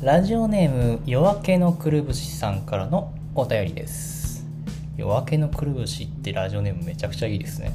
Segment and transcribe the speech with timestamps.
[0.00, 4.46] ラジオネーム夜明けのくるぶしさんからのお便りです。
[4.96, 7.72] 夜明けのくるぶしってラジオネームめちゃくちゃいいですね。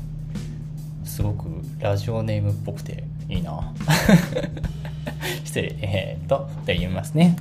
[1.04, 1.48] すごく
[1.80, 3.74] ラジオネームっぽくていいな。
[5.44, 5.76] 失礼。
[5.82, 7.36] えー、っとで読みますね。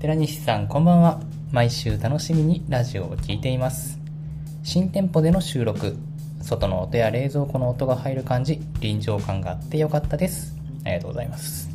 [0.00, 1.20] 寺西さんこんばんは。
[1.50, 3.98] 毎週楽しみにラジオを聴いています。
[4.62, 5.98] 新店舗での収録。
[6.40, 8.58] 外の音や冷蔵庫の音が入る感じ。
[8.80, 10.56] 臨場感があってよかったです。
[10.84, 11.71] ありがとうございます。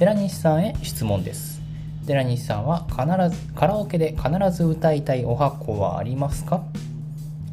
[0.00, 1.60] 寺西さんへ質問です。
[2.06, 3.04] 寺西さんは必
[3.36, 6.62] ずカラオケで必ず歌いたいお箱はありますか？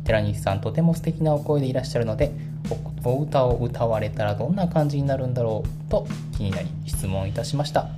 [0.05, 2.32] 寺西さんとても素敵なお声でいらっしゃるので
[3.04, 6.08] お歌を歌われたらどんな感じになるんだろうと
[6.38, 7.90] 気になり質問いたしました。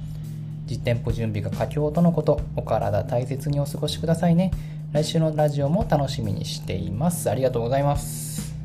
[0.66, 4.50] 実店舗準備が佳境とのことお体大切にお過ごしくださいね。
[4.94, 7.30] 来週のラジオも楽しみにしています。
[7.30, 8.56] ありがとうございます。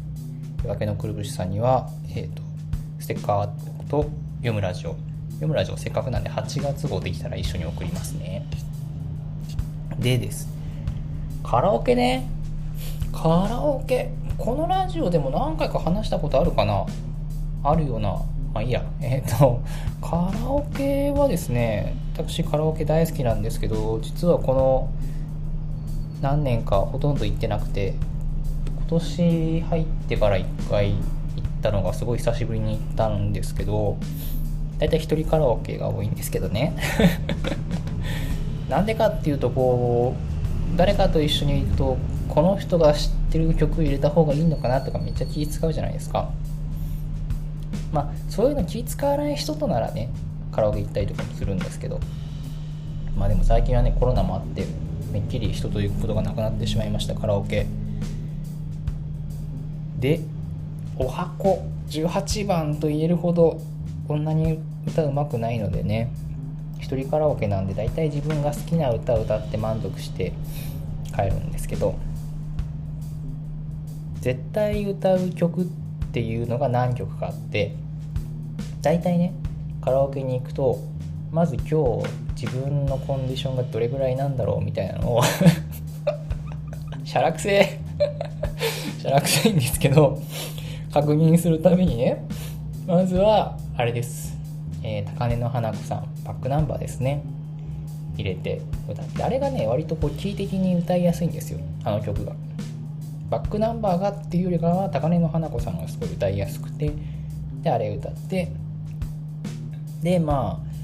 [0.62, 2.42] 夜明けのくるぶしさんには、えーと、
[3.00, 3.48] ステッカー
[3.90, 4.06] と
[4.38, 4.96] 読むラジオ
[5.34, 8.46] 読むラジオせっかくなんで8月号できたら一緒に送りますね。
[9.98, 10.48] でです。
[11.42, 12.28] カラオケね。
[13.12, 14.10] カラオケ。
[14.38, 16.86] このラジオでも何回か話したことあるかな。
[17.62, 18.10] あるような。
[18.52, 18.84] まあいいや。
[19.00, 19.62] えっ、ー、と
[20.00, 24.90] カラオケはですね私カラオケ大好きなんですけど実はこの
[26.20, 27.94] 何年かほとんど行ってなくて
[28.66, 31.00] 今年入ってから1回行っ
[31.62, 33.98] たのがすごい久しぶりに行ったんですけど
[34.84, 36.76] 大体一人カラオケが多いんですけどね。
[38.68, 40.14] なんでかっていうとこ
[40.74, 41.96] う誰かと一緒に行くと
[42.28, 46.28] この人が知ってる曲入れた方がいいのかなとかめっちゃ気使うじゃないですか。
[47.94, 50.10] まあそういうの気使わない人とならね
[50.52, 51.98] カラオケ行ったりとかもするんですけど。
[53.16, 54.66] まあでも最近はねコロナもあって
[55.12, 57.66] めっきり人と行くことがなくなってしまいましたカラオケ。
[59.98, 60.20] で
[60.98, 63.62] お箱18番と言えるほど
[64.06, 66.10] こんなに歌うまくないのでね。
[66.78, 70.32] 一人カラオケなんで大体自分が好きな歌を歌って満足して
[71.14, 71.94] 帰るんですけど。
[74.20, 75.64] 絶対歌う曲っ
[76.12, 77.74] ていうのが何曲かあって
[78.80, 79.34] 大体ね
[79.82, 80.80] カラオケに行くと
[81.30, 85.22] まず今日自分のコンディションがどれぐらいなんだろうみたいなのを
[87.04, 87.78] しゃらくせ
[88.98, 90.18] しゃらくせいんですけど
[90.90, 92.26] 確認するためにね。
[92.86, 94.33] まずはあれです、
[94.84, 97.24] えー、高根の花子さんバックナンバーですね。
[98.16, 99.24] 入れて歌って。
[99.24, 101.58] あれがね割とこうキー的に歌いやすいんですよ。
[101.82, 102.32] あの曲が。
[103.30, 106.92] バックナンバーがっていうよりかは高根の花子さんがすごい歌いやすくて
[107.62, 108.52] であれ歌って。
[110.02, 110.74] でまあ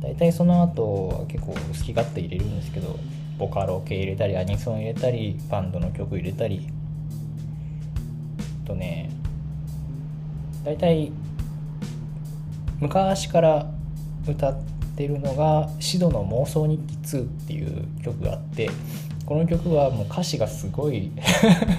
[0.00, 2.98] 大体その後は結構好き勝手入れるんですけど
[3.36, 6.68] ボカロ系入れたりアニソン入れたりバンドの曲入れたり。
[8.64, 9.10] とね
[10.64, 11.10] 大体
[12.80, 13.66] 昔から
[14.26, 14.54] 歌っ
[14.96, 18.70] てるのが「シドの妄想日記2」っていう曲があって
[19.26, 21.10] この曲はもう歌詞がすごい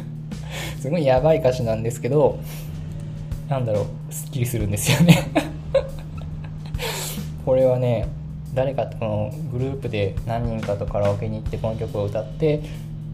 [0.80, 2.40] すごいやばい歌詞なんですけど
[3.50, 5.28] なんだろうすっきりするんですよね。
[7.46, 8.08] これはね
[8.54, 12.62] 誰かとこのグループで何人かとカラオケに行ってこの曲を歌って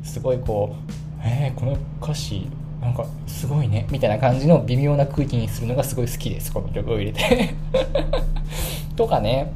[0.03, 0.91] すごいこう
[1.23, 2.47] 「えー、この歌詞
[2.87, 7.53] なんかすごいね」みたいな感じの微妙な空気にするのがすごい好きですこの曲を入れて。
[8.95, 9.51] とかね。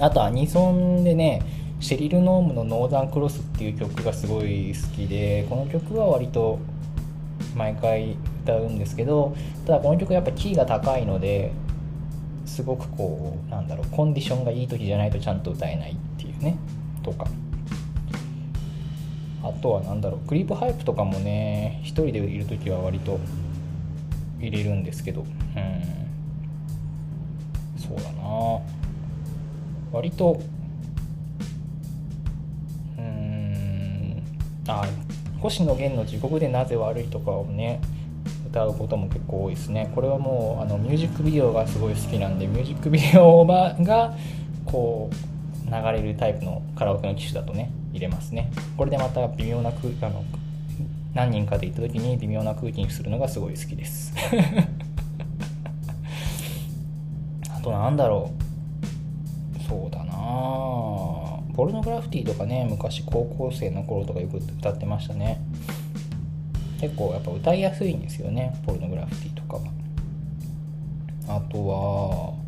[0.00, 1.40] あとアニソンでね
[1.78, 6.58] シェリル・ノームの「ノーザンクロス」っていう曲がすごい好きでこの曲は割と
[7.54, 9.36] 毎回歌うんですけど
[9.66, 11.52] ただこの曲やっぱキーが高いので
[12.44, 16.56] すごくこうなんだろうコンディションがいい時じゃないとちゃんと歌えないっていうね。
[17.04, 17.26] とか。
[19.44, 23.20] あとは何だろうクリープハイプとかもね一人でいる時は割と
[24.40, 25.26] 入れるんですけどうん。
[27.78, 28.60] そうだな。
[29.92, 30.40] 割と
[32.98, 34.22] うん。
[34.66, 34.86] あ
[35.40, 37.80] 星野源の「地獄でなぜ悪い」とかをね
[38.48, 39.90] 歌うことも結構多いですね。
[39.94, 44.14] これはもうあのミュージックビデオがすごい好きなんでミュージックビデオが
[44.64, 48.50] こう流れるタイプのカラオケの機種だとね入れますね。
[48.76, 50.24] これでまた微妙な空あの
[51.14, 54.12] 何人かで行った時に微妙な空気にするのがすごい好きです。
[57.50, 58.44] あとなんだろう。
[59.68, 60.12] そうだな
[61.54, 65.40] ポルノグラフィティとかね昔高校生の頃とかよく歌ってましたね。
[66.80, 69.62] 結構やっぱ歌いやすいんですよねポルノグラフィティとかは。
[71.28, 72.43] あとは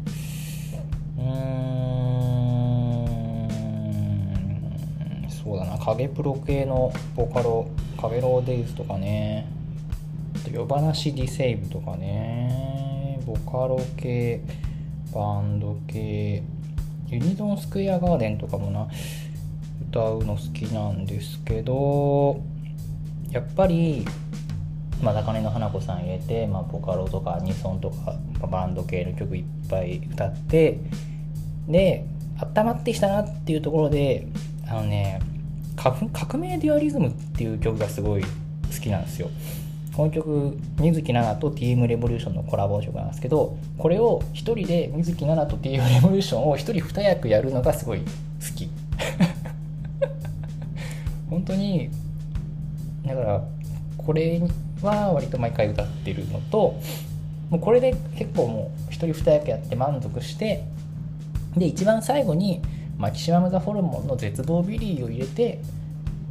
[5.87, 7.69] 影プロ系のボカロ
[8.01, 9.49] 影ローデイズとかね。
[10.53, 13.21] 夜話ディセイブとかね。
[13.25, 14.43] ボカロ系
[15.15, 16.43] バンド系。
[17.09, 18.89] ユニドンスクエアガーデンとかもな
[19.91, 22.43] 歌うの好きなんですけど
[23.31, 24.05] やっぱり
[25.03, 30.81] まあ、高根の花子さん入れて、まあ、ボカロとかアニソンとか、まあ、バンド系の曲いっぱい歌って
[31.69, 32.07] で
[32.41, 34.27] 温まってきたなっていうところで
[34.67, 35.21] あのね
[35.77, 38.29] 革命デュアリズムっていう曲がすごい好
[38.81, 39.31] きなんですよ。
[39.97, 48.05] この曲水木奈々と TM レボリューションのコラボ曲なんですけどこれを1人で水木奈々と TM レボリューションを1人2役やるのがすごい好
[48.55, 48.69] き。
[51.31, 51.89] 本当に
[53.07, 53.45] だから
[53.97, 54.43] これ
[54.83, 56.75] は割と毎回歌ってるのと
[57.51, 60.65] もうこれで結構もう1人2役やって満足して
[61.57, 62.61] で一番最後に
[62.99, 65.61] マキシマム・ザ・ホルモンの絶望ビリーを入れて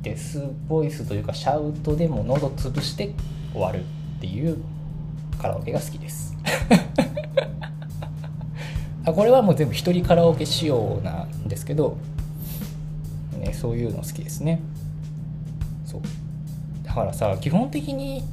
[0.01, 3.13] デスボイスというかシャウトでも喉潰して
[3.53, 3.83] 終わるっ
[4.19, 4.57] ていう
[5.39, 6.35] カラオケが好きです。
[9.05, 11.97] これはもう全部一人カラオケ仕様なんですけど、
[13.39, 14.59] ね、そういうの好きですね。
[15.85, 16.01] そう。
[16.83, 18.23] だからさ基本的に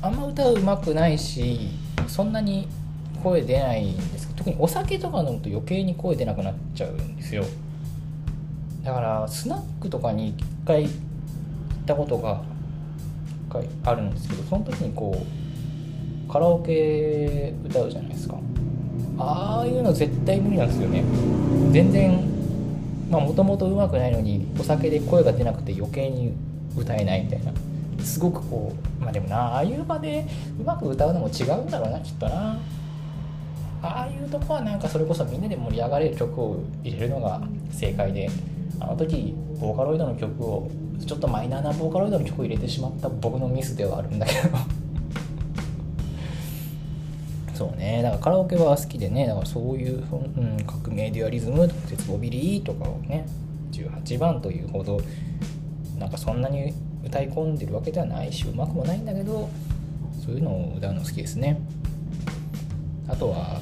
[0.00, 1.70] あんま歌うまくないし
[2.06, 2.68] そんなに
[3.22, 7.44] 声出ないんですけど特にお酒とか飲むと余計に声出なくなっちゃうんですよ。
[8.84, 10.92] だからスナックとかに一回行っ
[11.86, 12.42] たことが
[13.48, 15.16] 一回あるんですけどその時にこ
[16.28, 18.36] うカラオケ歌うじゃないですか。
[19.16, 21.02] ああいうの絶対無理なんですよね。
[21.72, 22.20] 全然
[23.10, 26.34] まあもともと上手くないのにお酒で声が出なくて余計に
[26.76, 27.52] 歌えないみたいな。
[28.02, 30.26] すごくこうまあでもなああいう場で
[30.60, 32.58] うまく歌うのも違うんだろうなきっとな。
[33.82, 37.40] ああいうとこはなんかそれこそみんなで盛り上がれる曲を入れるのが
[37.70, 38.28] 正解で。
[38.80, 40.70] あの時ボーカロイドの曲を
[41.06, 44.58] ちょっとマイナーなボーカロイドの曲を入れてしまった僕のミスではあるんだけど。
[47.54, 48.02] そうね。
[48.02, 53.26] だからカラオケは好きでねだからそういう、うん、革命デュアリズムとか絶望ビリーとかをね
[53.70, 55.00] 18番というほど
[55.96, 56.74] なんかそんなに
[57.04, 59.48] 歌い込んでるわけではないしうまくもないんだけど
[60.24, 61.60] そういうのを歌うの好きですね。
[63.08, 63.60] あとは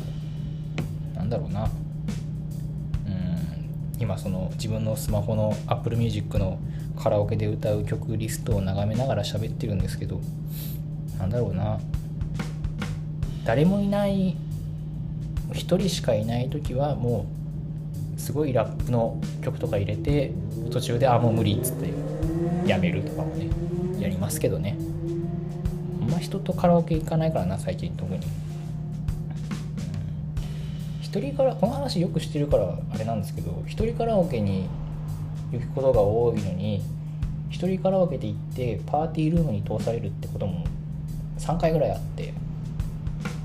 [1.14, 1.68] なんだろうな。
[4.02, 6.58] 今その自分のスマホの Apple Music の
[7.00, 10.20] カラオケで歌う曲リストを眺めながら喋ってるんですけど
[11.20, 11.78] なんだろうな。
[13.44, 14.36] 誰もいない
[15.50, 17.26] 1人しかいない時はも
[18.16, 20.32] うすごいラップの曲とか入れて
[20.70, 21.92] 途中であもう無理っつって
[22.68, 23.50] やめるとかもね
[24.00, 24.76] やりますけどね。
[26.00, 28.20] あんま人とカラオケ行かないからな最近特に、
[31.12, 34.66] 一人からこの話よくしてるからあれなんですけど一人カラオケに
[35.52, 36.82] 行くことが多いのに
[37.50, 40.64] 一人カラオケで行ってパーティールームに通されるってことも
[41.38, 42.32] 3回ぐらいあって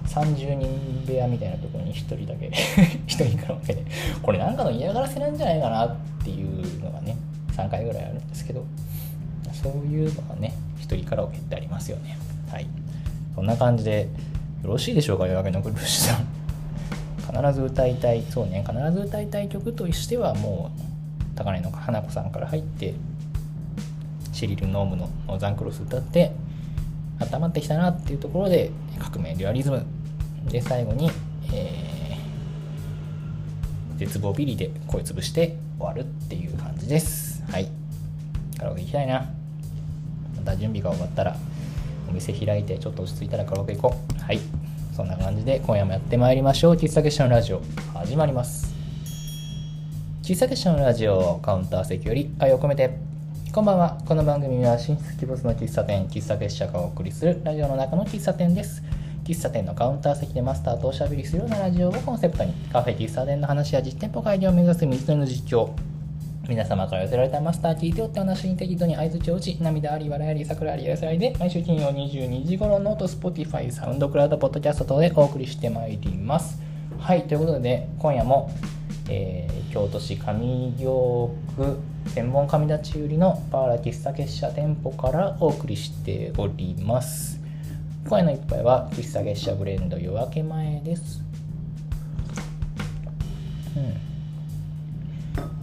[0.06, 2.48] 30人部屋みたいなところに1人だけ
[3.06, 3.84] 1人カラオケで。
[4.22, 7.18] これなんかの嫌がらせなんじゃないかなっていうのがね
[7.52, 8.64] 3回ぐらいあるんですけど
[9.52, 12.18] そういうのがね一人カラオケってありますよね。
[12.50, 12.68] はい。
[13.36, 14.08] そんな感じで
[14.64, 16.37] よろしいでしょうか夜明けのくるぶしさん。
[17.28, 22.96] 必ず歌いたいそうね必ず歌いたい曲としてはもう高根の花子さんから入って
[24.32, 25.10] シリル・ノームの
[25.40, 26.32] 「ザンクロス」歌って
[27.20, 29.86] 温まってきたなっていうところで革命デュアリズム
[30.50, 31.10] で最後に、
[31.52, 37.44] えー、絶望ビリで声潰して終わるっていう感じです。
[37.52, 37.68] はい。
[38.58, 39.30] カラオケ行きたいな。
[40.36, 41.36] また準備が終わったら
[42.10, 44.22] お店開いてちょっと落ち着いたらカラオケ行こう。
[44.22, 44.40] はい。
[44.98, 46.74] そんな感じで今夜もやってまいりましょう。
[46.74, 47.62] 喫茶結社のラジオ
[47.94, 48.74] 始まります。
[50.24, 52.98] 喫茶結社のラジオカウンター席より愛を込めて。
[53.54, 54.00] こんばんは。
[54.08, 58.82] この番組は神出鬼没の喫茶店喫茶結社がお送りするラジオの中の喫茶店です。
[59.24, 65.70] 喫茶店のカウンター席でマスターとおしゃべりするようなラジオをコンセプトにカフェ喫茶店の話や実店舗開業を目指す道のりの実況。
[66.48, 76.62] 皆様から寄せられたマスター聞いてよって話に適度に相槌打ち、涙あり、笑いあり、桜あり、野菜で、毎週金曜22時頃 note、Spotify、 SoundCloud、ポッドキャスト等でお送りしてまいります。
[77.00, 78.50] はい、ということで、今夜も、
[79.10, 81.78] えー、京都市上京区
[82.12, 87.42] 専門上立ち売りのパーラ喫茶結社店舗からお送りしております。
[88.08, 91.22] 今夜の一杯は喫茶結社ブレンド夜明け前です。
[93.76, 94.17] うん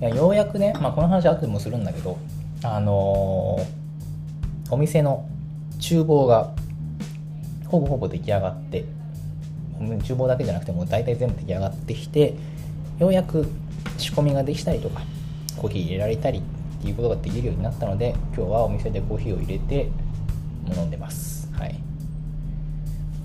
[0.00, 2.18] いやようやくね、まあ、この話後でもするんだけど
[2.62, 5.28] あのー、お店の
[5.80, 6.50] 厨房が
[7.66, 8.84] ほぼほぼ出来上がって
[10.02, 12.34] 厨房だけじゃなくても大体全部出来上がってきて
[12.98, 13.46] ようやく
[13.98, 15.02] 仕込みができたりとか
[15.56, 16.42] コーヒー入れられたりっ
[16.82, 19.90] ていうことができるようになったので今日はお店でコーヒーを入れて
[20.66, 21.52] 飲んでます。
[21.52, 21.74] はい。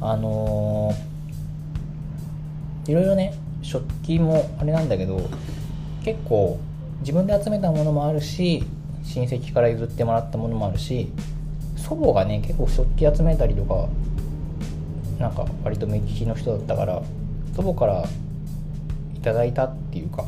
[0.01, 5.29] あのー、いろいろね食器もあれなんだけど
[6.03, 6.59] 結構
[7.01, 8.63] 自分で集めたものもあるし
[9.03, 11.11] 親戚から譲ってもらったものもあるし
[11.77, 13.87] 祖母がね結構食器集めたりとか
[15.19, 17.01] なんか割と目利きの人だったから
[17.55, 18.05] 祖母から
[19.15, 20.25] いただいたっていうか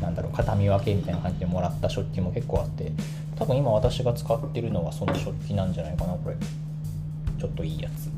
[0.00, 2.92] なんだろう形見分けみたいな感じでもらった食器も結構あって
[3.36, 6.36] 多分今私が使ってるのはその食器なんじゃないかなこれ。
[7.38, 8.10] ちょっといいやつ。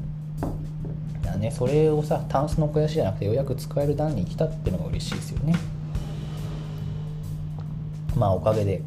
[1.22, 5.54] だねそれをさタンスの肥やしじゃなくてようやく使える段に来たっていうのが嬉しいですよね。
[8.20, 8.82] まあおかげで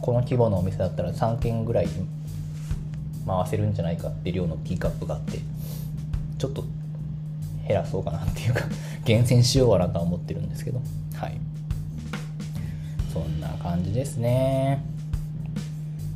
[0.00, 1.88] この規模のお店だったら3軒ぐらい
[3.24, 5.38] 回せるんじゃないかって量のティーカップがあって
[6.36, 6.64] ちょっと
[7.68, 8.62] 減らそうかなっていうか
[9.06, 10.80] 厳選しようかなとは思ってるんですけど
[11.14, 11.38] はい。
[13.12, 14.82] そんな感じですね、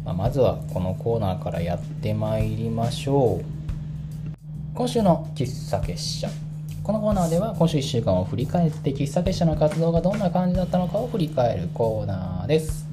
[0.04, 3.44] まあ、まずはこのコーナーからやってまいりましょう。
[4.74, 6.43] 今週の喫茶結社。
[6.84, 12.84] このコーナーでは今週1週間を振り返って喫茶結社の活動がどんな感じだったのかを振り返るコーナーです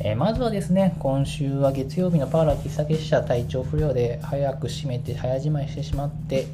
[0.00, 6.48] えー、まずはですね、今週は月曜日のパーラー喫茶結社体調不良で早く閉めて早じまいしてしまって、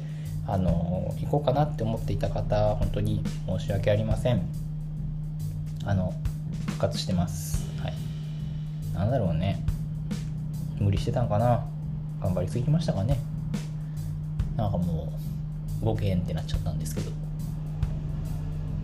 [0.45, 4.43] あのー、行こうかなって思っていた方、本当に申し訳ありません。
[5.83, 6.13] あの、
[6.67, 7.65] 復活してます。
[7.81, 7.93] はい。
[8.93, 9.65] なんだろうね。
[10.79, 11.65] 無理してたんかな。
[12.21, 13.17] 頑張りすぎましたかね。
[14.55, 15.28] なんかもう、
[15.83, 17.11] ご機嫌ってなっちゃったんですけど、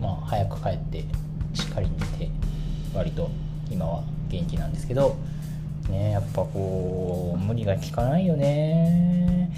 [0.00, 1.04] まあ、早く帰って、
[1.54, 2.30] しっかり寝て、
[2.94, 3.30] 割と
[3.70, 5.16] 今は元気なんですけど。
[5.90, 9.50] ねやっぱこう無理が効かないよね。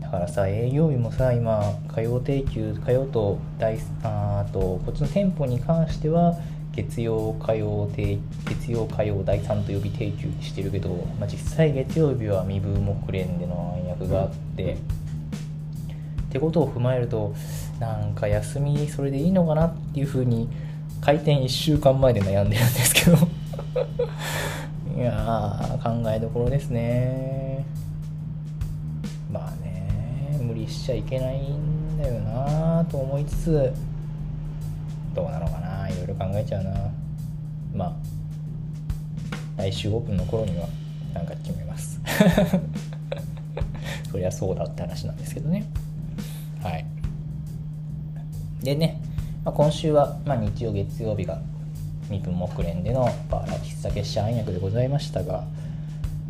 [0.00, 6.36] だからさ営業日もさ今火曜定休火曜と大あとこっちの店舗に関しては
[6.72, 14.76] 月曜火曜定月曜火曜第3土曜日定休にしてるけど、まあ、実際月曜日は身分木蓮での暗躍があって。
[16.32, 17.34] ってことを踏まえると
[17.78, 20.48] なんか休みそれでいいのかなっていうふうに
[21.02, 23.18] 開店1週間前で悩んでるんですけど。
[24.96, 27.64] いや考えどころですね。
[29.30, 33.72] まあね無理しちゃいけないんだよなと思いつつ
[35.14, 36.70] どうなのかないろいろ考えちゃうな。
[37.74, 37.92] まあ
[39.58, 40.66] 来週オープンの頃には
[41.12, 42.00] なんか決めます。
[44.10, 45.66] そりゃそうだって話なんですけどね。
[46.62, 46.86] はい。
[48.62, 49.00] でね、
[49.44, 51.40] まあ、今週は、まあ、日曜月曜日が
[52.08, 55.44] 身分木蓮でのバーラ喫茶結社暗躍でございましたが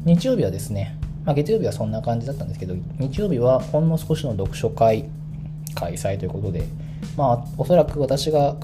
[0.04, 5.08] 日曜日はですね、まあ、月曜日はそんな感じだったんですけど日曜日はほんの少しの読書会
[5.74, 6.64] 開催ということで
[7.16, 8.56] まあおそらく私が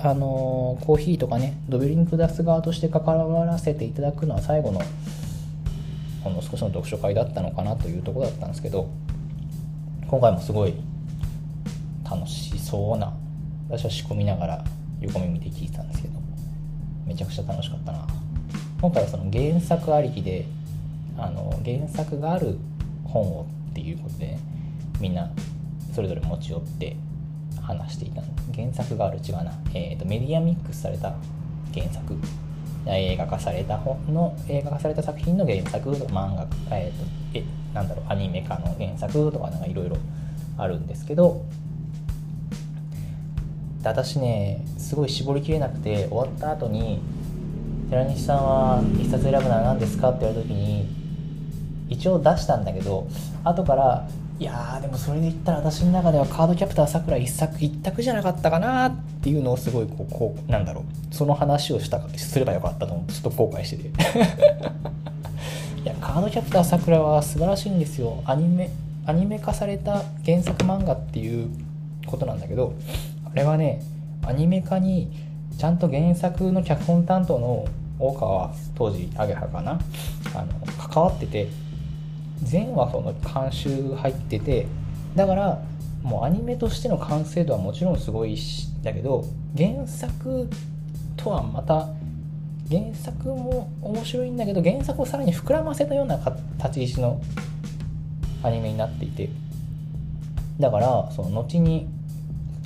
[0.00, 4.82] あのー、コーヒーとかねドビュリンク出す側として関わらせていただくのは最後の
[6.22, 8.88] ほんの少しの読書会だったのかなというとこだったんですけど
[10.08, 10.74] 今回もすごい
[12.14, 13.12] 楽しそうな
[13.68, 14.64] 私は仕込みながら
[15.00, 16.14] 横耳で聞いてたんですけど
[17.06, 18.06] めちゃくちゃ楽しかったな。
[18.80, 20.46] 今回はその原作ありきで
[21.18, 22.56] あの原作がある
[23.04, 24.38] 本をっていうことで
[25.00, 25.30] みんな
[25.94, 26.96] それぞれ持ち寄って
[27.60, 28.22] 話していた
[28.54, 31.14] 原作がある違うな、えーと、メディアミックスされた
[31.74, 32.14] 原作。
[32.86, 37.42] 映画化された本の映画化された作品の原作とか漫画、えーと、え
[37.72, 39.96] なんだろうアニメ化の原作とかなんかいろいろ
[40.58, 41.46] あるんですけど
[43.84, 47.00] で私ねすごい絞りきれなくて終わった後に
[47.90, 50.88] 「寺西さんは一冊選ぶなら何ですか?」って言われた時に
[51.90, 53.06] 一応出したんだけど
[53.44, 54.08] 後から
[54.40, 63.88] いやでもそれで言ったら私の中ではカードキャプターさくら一作一択じゃなかったかなっていうのをすごいこうこうなんだろうその話をしたかすればよかったと思ってちょっと後悔してて
[65.84, 68.70] いやカードキャプターさくらは素晴らしいんですよアニメ
[69.06, 71.48] アニメ化された原作漫画っていう
[72.06, 72.72] ことなんだけど
[73.34, 73.82] れはね
[74.22, 75.10] アニメ化に
[75.58, 77.66] ちゃんと原作の脚本担当の
[77.98, 79.78] 大川当時アゲハかな？
[80.34, 81.48] あの関わってて
[82.42, 84.66] 全話その監修入ってて
[85.14, 85.62] だから
[86.02, 89.24] もうアニメとしての完成度はもちろんすごいしだけど
[89.56, 90.48] 原作
[91.16, 91.88] とはまた
[92.68, 96.16] 原作も面白いんだけど原作をさらに膨らませたような
[96.58, 97.20] 立ち位置の
[98.42, 99.30] アニメになっていて
[100.58, 101.88] だからその後に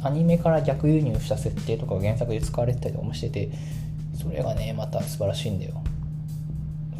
[0.08, 3.50] アニメから逆輸入した設定とかが原作で使われてたりとかもしてて
[4.20, 5.82] それがねまた素晴らしいんだよ。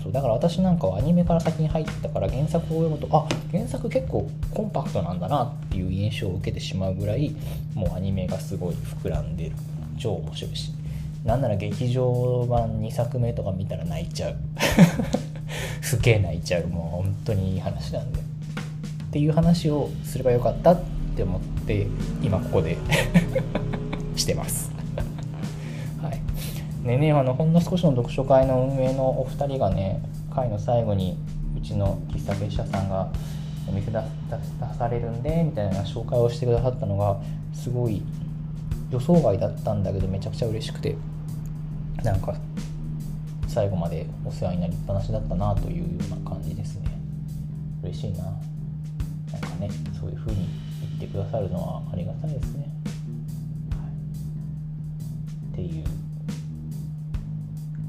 [0.03, 7.35] そうだから私なんかはアニメから先に入ったから原作を読むとあ原作結構コンパクトなんだなっていう印象を受けてしまうぐらい
[7.75, 9.53] もうアニメがすごい膨らんでる。
[9.99, 10.73] 超面白いし。
[11.25, 14.37] なんなら劇場版2作目とか見たら泣いちゃう。
[15.83, 16.69] すげえ泣いちゃう。
[16.69, 18.21] もう本当にいい話なんで。
[18.21, 18.23] っ
[19.11, 20.81] ていう話をすればよかったっ
[21.17, 21.58] て思って
[22.23, 22.77] 今ここで
[24.17, 24.79] してます。
[26.89, 30.01] でねあのほんの少しの読書会の運営のお二人がね
[30.35, 31.19] 会の最後に
[31.57, 33.11] うちの喫茶結社さんが
[33.69, 37.21] お店出出されるんでみたいな紹介をしてくださったのが
[37.53, 38.03] すごい
[38.91, 40.97] 予想外だったんだけどめちゃくちゃ嬉しくて
[42.03, 42.35] なんか
[43.47, 46.87] 最後までお世話になりっぱなしだったなというような感じですね。
[47.83, 48.25] 嬉しいな。
[48.25, 49.69] なんかね
[50.01, 50.49] そういう風に
[50.99, 52.69] ってくださるのはありがたいですね、
[53.71, 53.76] は
[55.52, 55.85] い、っていう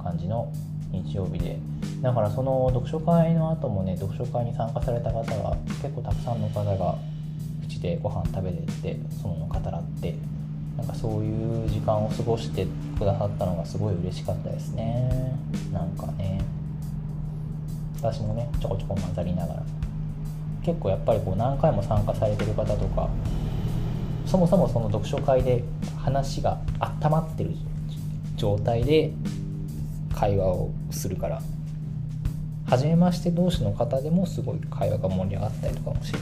[0.01, 0.51] 感じの
[0.91, 1.59] 日曜日で。
[2.01, 6.95] だからその読書会の後もね読書会に参加された方が結構たくさんの方が
[7.61, 10.15] うちでご飯食べれてその語らって
[10.77, 12.65] なんかそういう時間を過ごして
[12.97, 15.35] くださったのがすごい嬉しかったですね。
[15.73, 16.39] なんかね。
[18.01, 19.63] 私もねちょこちょこ混ざりながら
[20.69, 23.09] 結構やっぱりこう何回も参加されてる方とか
[24.27, 25.63] そもそもその読書会で
[25.97, 27.55] 話が温まってる
[28.35, 29.11] 状態で
[30.13, 31.41] 会話をするから
[32.67, 36.19] 初めまして同士の方でもすごい会話が盛り上がったりとかもして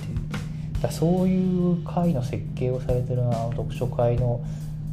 [0.82, 4.42] だそういう会の設計をされてるな読書会の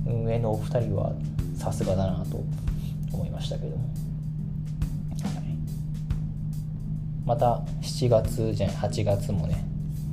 [0.04, 1.12] 運営のお二人は
[1.56, 2.42] さすがだなと
[3.12, 3.93] 思いましたけども、
[7.24, 9.64] また7月じゃない8月もね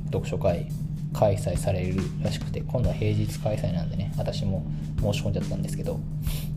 [0.06, 0.66] 読書会
[1.12, 4.64] 開催されるらしくて今度は平日開催なんでね私も
[5.00, 6.00] 申し込んじゃったんですけど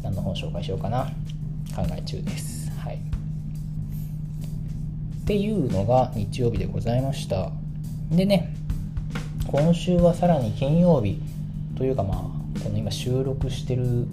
[0.01, 1.11] 何の本紹介しようかな
[1.75, 2.71] 考え中です。
[2.79, 2.95] はい。
[2.95, 2.99] っ
[5.25, 7.51] ていうのが日曜日でございました。
[8.11, 8.53] でね
[9.47, 11.21] 今週はさらに金曜日
[11.77, 14.07] というかまあこの今収録してる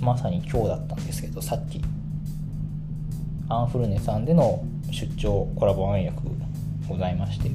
[0.00, 1.80] まさに今日だったんですけどさっき。
[3.48, 6.22] アンフルネさんでの出張コラボ暗躍
[6.88, 7.48] ございまして。
[7.48, 7.50] い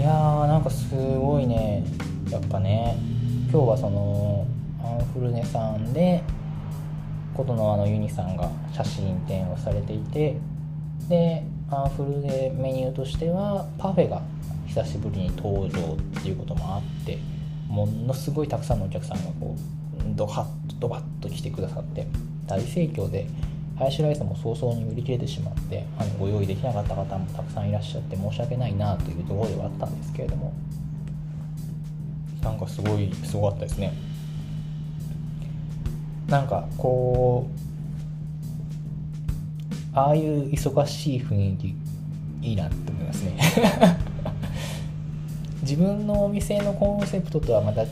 [0.00, 1.84] やーなんかすごいね。
[2.30, 2.96] やっぱね
[3.52, 4.46] 今日はその
[4.82, 6.22] アンフルネさんで
[7.34, 10.36] 琴のあのユニさんが写真展をされていて
[11.08, 14.22] でアンフルでメニューとしてはパフェが
[14.66, 17.18] 久しぶりに登場っていうこともあって
[17.68, 22.06] ものすごいたくさんのお客さんがこうドハッとドバッと来てくださって
[22.46, 23.26] 大盛況で
[23.78, 30.52] ハヤシライスも早々に売り切れてしまってあのご用意できなかった方もたくさんいらっしゃって申し訳ないなというところではあったんですけれども。
[32.42, 33.92] なんかすごいすごかったですね。
[36.28, 37.48] なんかこ
[39.94, 41.74] うああいう忙しい雰囲気
[42.46, 43.36] いいなって思いますね。
[45.62, 47.84] 自分のお店のコンセプトとはまた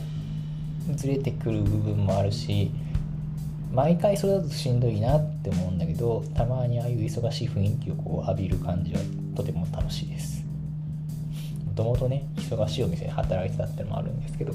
[0.95, 2.71] ずれてくる部分もあるし
[3.71, 8.99] 毎回それだとしんどいなって思うんだけどたまにああいう忙しい雰囲気をこう浴びる感じは
[9.35, 10.43] とても楽しいです。
[11.65, 14.53] もともとね忙しいお店で働いてたってのもあるんですけど。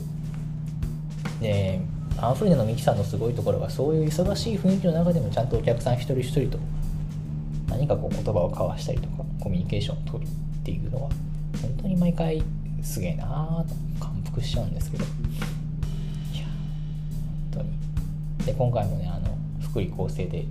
[1.41, 1.81] で
[2.19, 6.59] アンフルネのミキさんのすごいところはそういう忙しい雰囲気の中でもちゃんとお客さん一人一人と
[7.69, 11.11] 何かこう言葉を交わしたりとかコミュニケーションを取るっていうのは
[11.61, 12.43] 本当に毎回
[12.83, 15.05] すげえなーと感服しちゃうんですけど。
[18.45, 20.47] で今回もねあの福利厚生で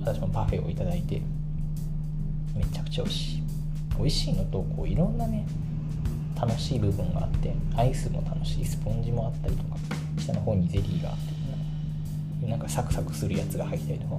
[0.00, 1.20] 私もパフェをいただいて
[2.54, 3.42] めちゃくちゃ美味しい。
[3.98, 5.46] 美味しいのとこういろんなね
[6.34, 9.76] 楽しい部分があってアイスも楽しいスポンジもあったりとか
[10.18, 11.16] 下の方にゼリーがあっ
[12.40, 14.18] てなんかサクサクするやつが入ったりとか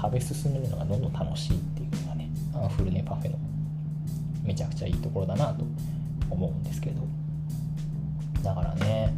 [0.00, 3.38] 食べ進めるのがどんどん楽しいっていうのがねあのフルネパフェの
[4.44, 5.64] めちゃくちゃいいところだなと
[6.30, 7.02] 思うんですけど。
[8.42, 9.12] だからね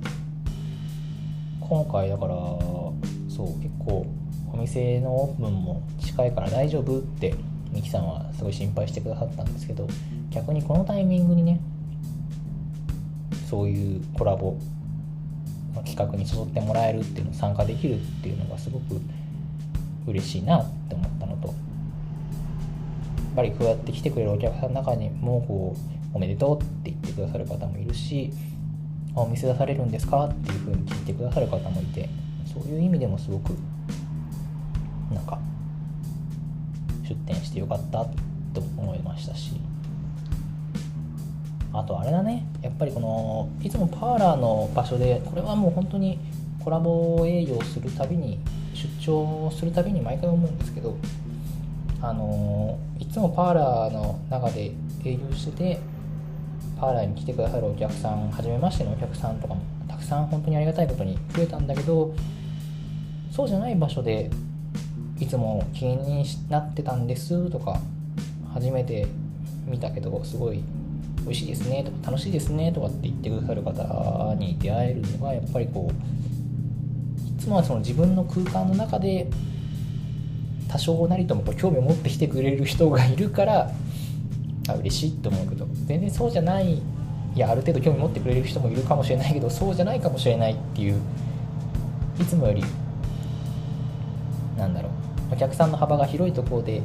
[1.70, 4.04] 今回だからそう結構
[4.52, 7.32] お店のオープンも近いから大丈夫って
[7.70, 9.86] ミキさんはすごい心配してくださったんですけど
[10.30, 11.60] 逆にこのタイミングにね
[13.48, 14.56] そういうコラボ
[15.72, 19.00] の企画に誘ってもらえるっていうの参加できるっていうのがすごく
[20.08, 21.56] 嬉しいなって思ったのとやっ
[23.36, 28.32] ぱりこうやって来てくれるお客さんの中にもこうおめでとうって言ってくださる方もいるし
[29.14, 30.26] お店出されるんですか？
[30.26, 32.08] っていうふうに聞いてくださる方もいて
[32.46, 33.50] そういう意味でもすごく
[35.12, 35.38] なんか
[37.08, 38.04] 出店してよかった
[38.54, 39.60] と思いましたし。
[41.72, 42.44] あとあれだね。
[42.62, 46.18] やっぱりこのいつもパーラーの場所でこれはもう本当に
[46.58, 48.40] コラボ営業するたびに
[48.74, 50.96] 出張するたびに毎回思うんですけど
[52.02, 54.72] あのいつもパーラーの中で
[55.04, 55.80] 営業してて
[56.80, 62.14] パーラーに来てくださるお客さん初めましてのお客さんとかもたくさん本当にありがたいことに増えたんだけど
[63.30, 64.30] そうじゃない場所で
[65.18, 67.78] いつも気になってたんですとか
[68.54, 69.06] 初めて
[69.66, 70.62] 見たけどすごい
[71.22, 79.28] 美味しいですねとか楽しいですねとかって言ってくださる方に出会えるのがやっぱりこういつもはその自分の空間の中で
[80.66, 83.70] 多少なりともこう興味を持ってきてくれる人がいるから
[84.70, 91.00] あ嬉しいと思うけど全然そうじゃないいやある程度興味持ってくれる人もいるかもしれないけどそうじゃないかもしれないっていう
[92.20, 92.64] いつもより
[94.56, 94.88] なんだろ
[95.30, 96.82] うお客さんの幅が広いところで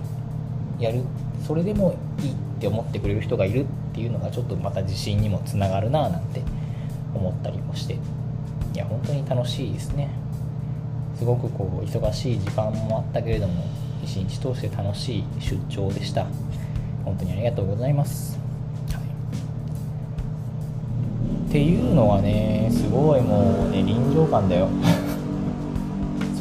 [0.79, 1.01] やる
[1.45, 6.41] それでもいいって思ってくれる人がいるっていうのがちょっとまた自信にもつながるなぁなんて
[7.13, 7.97] 思ったりもしてい
[8.77, 10.09] や本当に楽しいですね。
[11.17, 13.63] すごくこう忙しい時間もあったけれども
[14.03, 16.27] 一日通して楽しい出張でした。
[17.05, 18.39] 本当にありがとうございます、
[18.91, 19.03] はい、
[21.49, 24.67] っていうのはねすごいもうね臨場感だよ。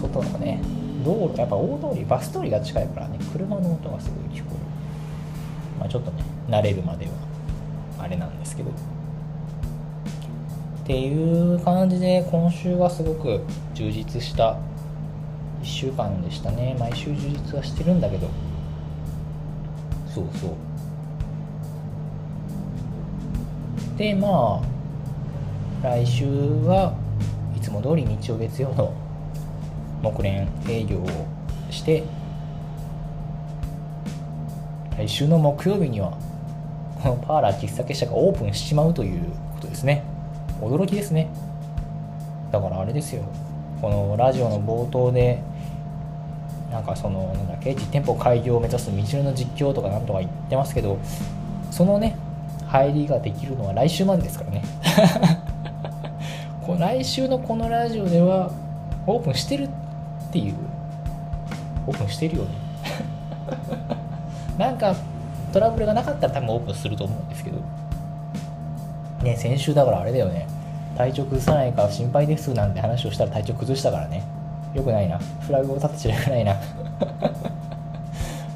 [0.01, 0.61] 外のね
[1.05, 4.59] 道路やっぱ大通りバス通りが近いからね車の音がすごい聞こえる、
[5.81, 7.13] まあ、ちょっとね慣れるまでは
[7.99, 8.71] あれなんですけど。
[8.71, 8.73] っ
[10.87, 14.59] ていう感じで今週はすごく充実した
[15.63, 16.77] 1週間でしたね。
[16.79, 18.29] 毎週充実はしてるんだけど。
[20.15, 20.51] そうそう。
[23.99, 24.75] でまあ
[25.83, 26.95] 来週は
[27.57, 28.93] いつも通り日曜月曜の
[30.03, 31.07] 木蓮営業を
[31.71, 32.05] して
[34.97, 36.17] 来週の木曜日には
[37.03, 39.21] このパーラー喫茶結社がオープンしちまうという
[39.55, 40.05] ことですね。
[40.61, 41.29] 驚きですね。
[42.53, 43.23] だからあれですよ。
[43.81, 45.43] このラジオの冒頭で
[46.75, 50.99] なんかそのなんだっけ実店舗開業を目指す道の実況とかなんとか言ってますけど
[51.71, 52.17] そのね
[52.67, 54.63] 入りができるのは来週までですからね。
[56.79, 58.51] 来週のこのラジオでは
[59.07, 59.69] オープンしてるっ
[60.33, 60.55] ていう。
[61.87, 62.49] オープンしてるよね。
[64.59, 64.97] なんか
[65.53, 67.59] トラブルがなかったら多分オープンすると思うんですけど。
[69.23, 70.49] ね先週だからあれだよね。
[70.97, 74.25] 体調崩さないか心配ですなんて話をしたら体調崩したからね。
[74.75, 75.19] よくないな。
[75.19, 76.55] フラグを立てちゃよくないな。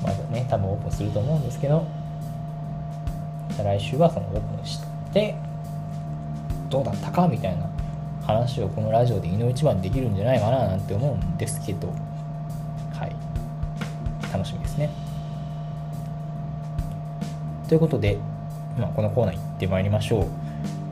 [0.03, 1.85] まずね多分オープンすると思うんですけど。
[3.63, 4.81] 来週はそのオープンし
[5.13, 5.35] て
[6.71, 7.67] どうだったかみたいな
[8.25, 11.89] 話をこのラジオで胃の一番できるんじゃないかななんて思うんですけど。
[12.93, 13.13] はい。
[14.33, 14.91] 楽しみですね。
[17.69, 18.19] ということで、
[18.79, 20.27] まあ、このコーナー行ってまいりましょう。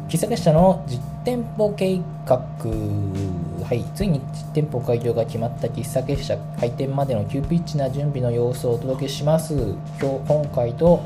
[0.08, 2.38] 喫茶結社の実店舗計画。
[2.38, 4.20] はいついに
[4.54, 9.54] 店舗開業が決まった喫茶結社開店までの急ピッチな準備の様子をお届けします。
[10.00, 11.02] 今日今回と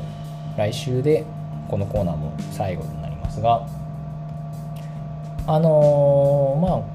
[0.55, 1.25] 来週で
[1.67, 3.65] このコーナーも最後になりますが
[5.47, 6.85] あのー、ま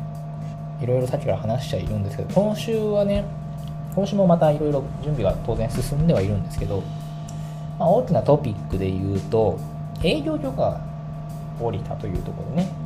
[0.80, 3.24] あいろいろさっきから話しちゃいるんですけど今週はね
[3.96, 6.80] 今週もまたいろいろ準備が当然進んではいるんですけど、
[7.76, 9.58] まあ、大きなトピックで言うと
[10.04, 10.80] 営業許可が
[11.58, 12.85] 下りたというところね。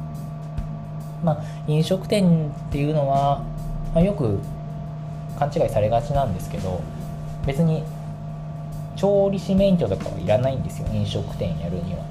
[1.25, 3.43] まあ飲食店っていうのは、
[3.95, 4.39] まあ、よく
[5.39, 6.81] 勘違いされがちなんですけど
[7.47, 7.83] 別に
[8.97, 12.05] 調理師免許とかはいらないんですよ飲食店やるには。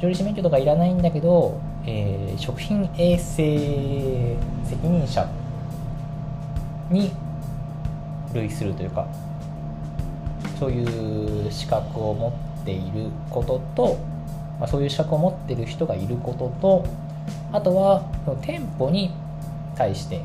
[0.00, 5.26] 調理師免許とかいらないんだけどえー、食品衛生責任者
[6.90, 7.10] に
[8.34, 9.08] 類するというか
[10.58, 12.28] そういう資格を持
[12.62, 13.98] っていることと、
[14.58, 16.84] まあ、そういう資格を持っている人がいることと
[17.52, 18.04] あとは
[18.42, 19.10] 店舗に
[19.76, 20.22] 対して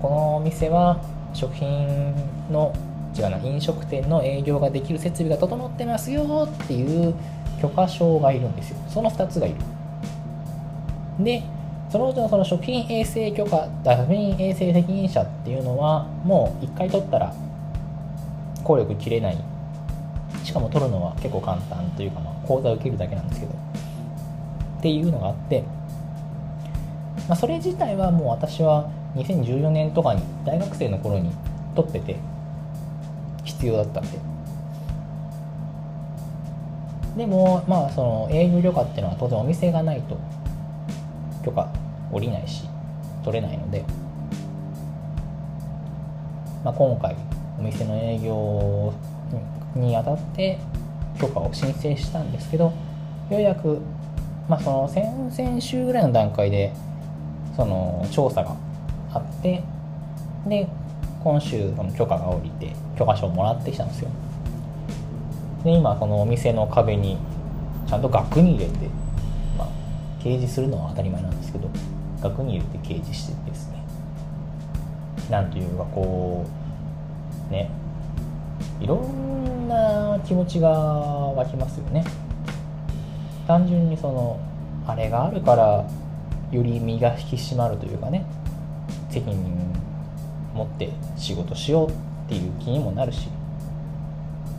[0.00, 1.00] このお店は
[1.32, 2.14] 食品
[2.50, 2.72] の
[3.16, 7.14] 違うな飲食店の営業ができる設備が整ってますよっていう
[7.60, 8.76] 許可証がいるんですよ。
[8.88, 9.56] その2つがいる。
[11.20, 11.42] で
[11.90, 17.32] そのうちのその食品衛生許可食品衛生責任者っていうのはもう1回取ったら
[18.64, 19.38] 効力切れない。
[20.42, 23.52] しかも取るのは結構簡単というかまあ講座を受けるだけなんですけど。
[24.78, 25.64] っていうのがあって、
[27.28, 31.30] まあ、それ自体はもう私は2014年とかに大学生の頃に
[31.74, 32.16] 取ってて
[33.44, 34.34] 必要だったんで。
[37.16, 40.18] でもまあその営業許可っていうのは当然お店がないと
[41.44, 41.68] 許可
[42.10, 42.64] 下りないし
[43.22, 43.84] 取れないので、
[46.64, 47.14] まあ、今回
[47.58, 48.92] お店の営業
[49.76, 50.58] にあたって
[51.20, 52.72] 許可を申請したんですけど
[53.30, 53.80] ようやく、
[54.48, 56.72] まあ、その先々週ぐらいの段階で
[57.56, 58.56] その調査が
[59.12, 59.62] あって
[60.46, 60.68] で
[61.22, 64.10] 今週その許可が下りて許可証をもらってきたんですよ。
[65.62, 67.16] で今そのお店の壁に
[67.88, 68.88] ちゃんと額に入れて
[69.56, 69.66] ま
[70.18, 71.70] 掲示するのは当たり前なんですけど
[72.20, 73.82] 額に入れて掲示してですね。
[75.30, 76.44] なんというかこ
[77.48, 77.70] うね
[78.80, 82.04] いろんな気持ちが湧きますよね。
[83.46, 84.38] 単純にその
[84.86, 85.84] あれがあるから
[86.54, 88.24] より身が引き締まるというかね
[89.10, 89.36] 責任
[90.54, 91.92] 持って仕事しようっ
[92.28, 93.28] ていう気にもなるし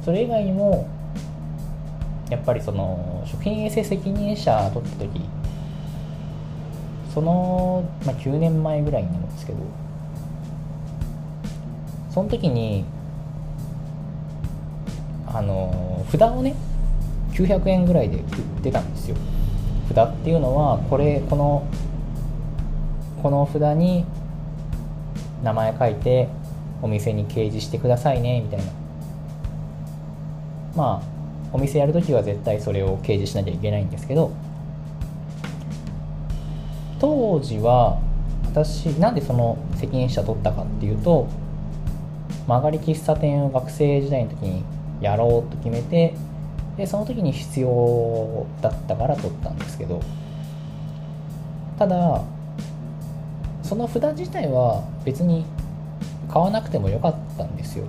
[0.04, 0.90] それ以外にも
[2.30, 5.22] やっぱりその食品衛生責任者取った時
[7.14, 9.60] その、まあ、9年前ぐらいになるんですけど
[12.12, 12.86] その時に
[15.28, 16.56] あの札をね
[17.34, 18.24] 900円ぐらいで売っ
[18.64, 19.18] てたんですよ。
[19.94, 21.68] 札っていうのはこれこの
[23.26, 24.06] この札に
[25.42, 26.30] 名前書いて
[26.84, 28.66] お店に掲示してくださいねみたいな。
[30.76, 31.08] まあ
[31.52, 34.32] お店やるときは絶対それを掲示しなきゃいけないんですけど
[37.00, 38.00] 当時は
[38.46, 41.28] 私なんでその責任者取ったかっていうと
[42.46, 44.64] 曲がり喫茶店を学生時代の時に
[45.02, 46.14] やろうと決めて
[46.78, 50.00] でその時に必要だったから取ったんですけど
[51.80, 52.24] ただ
[53.66, 55.44] その札自体は別に
[56.32, 57.86] 買わなくてもよかったんですよ。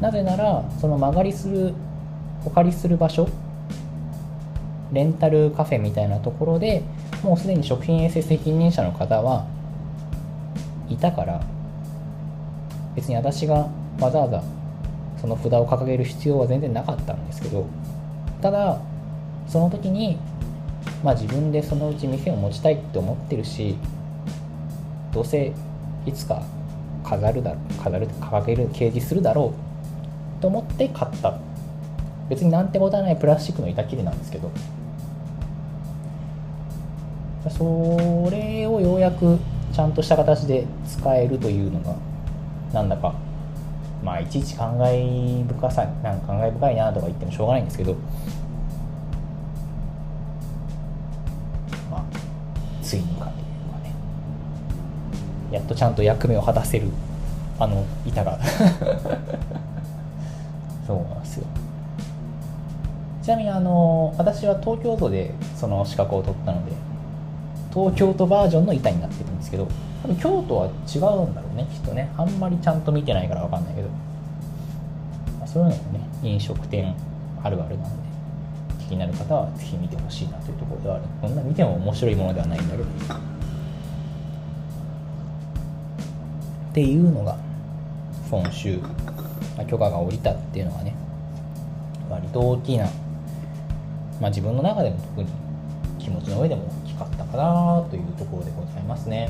[0.00, 1.74] なぜならその間借りする
[2.46, 3.28] お借りする場所
[4.92, 6.82] レンタルカフェみたいなところで
[7.22, 9.46] もうすでに食品衛生責任者の方は
[10.88, 11.42] いたから
[12.94, 13.68] 別に私が
[14.00, 14.42] わざわざ
[15.20, 17.66] その札を掲げる必要は全然なかったんですけど
[18.40, 18.80] ただ
[19.48, 20.16] その時に
[21.02, 23.76] まあ自分でそのうち店を持ちたいって思ってるし
[25.12, 25.52] どうせ
[26.06, 26.42] いつか
[27.04, 29.54] 飾るだ飾る掲げる掲示するだろ
[30.38, 31.38] うと思って買った。
[32.28, 34.50] 別になんてことはないプラスチックの板切れなんですけど。
[37.48, 39.38] それをようやく
[39.72, 41.94] ちゃんとした形で使えるというのが
[42.74, 43.14] なんだか
[44.04, 47.96] まあいちいち感慨深さなんか感慨深いなとか言ってもしょうがないんですけど。
[55.68, 56.88] とちゃんと役目を果たせる
[57.58, 58.38] あの板が。
[60.86, 61.46] そうなんですよ。
[63.22, 66.72] ちなみにあの私は東京都でその資格を取ったので
[67.74, 69.68] 東京都バージョンの板になってるんですけど
[70.00, 72.10] 多分京都は違うんだろうねきっとね。
[72.16, 73.88] あんまりちゃんと見てないから分かんないけど、
[75.38, 76.94] ま、そういうのもね飲食店
[77.42, 78.08] あるあるなので
[78.88, 81.04] 気になる方はぜひ見てほしいなというところではある。
[81.20, 82.84] こんな見ても面白いものではないんだけど。
[86.78, 87.36] っていうのが
[88.30, 88.78] 今週、
[89.56, 90.94] まあ、許可が下りたっていうのがね
[92.08, 92.84] 割と大きな、
[94.20, 95.28] まあ、自分の中でも特に
[95.98, 99.28] 気持ちの上でも大きかったかなというところでございますね。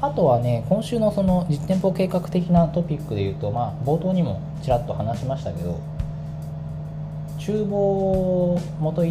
[0.00, 5.80] あとはね、今週のその実店舗計画的なトピックで言うと、まあ、冒頭にもちらっと話しましたけど、
[7.38, 9.04] 厨房元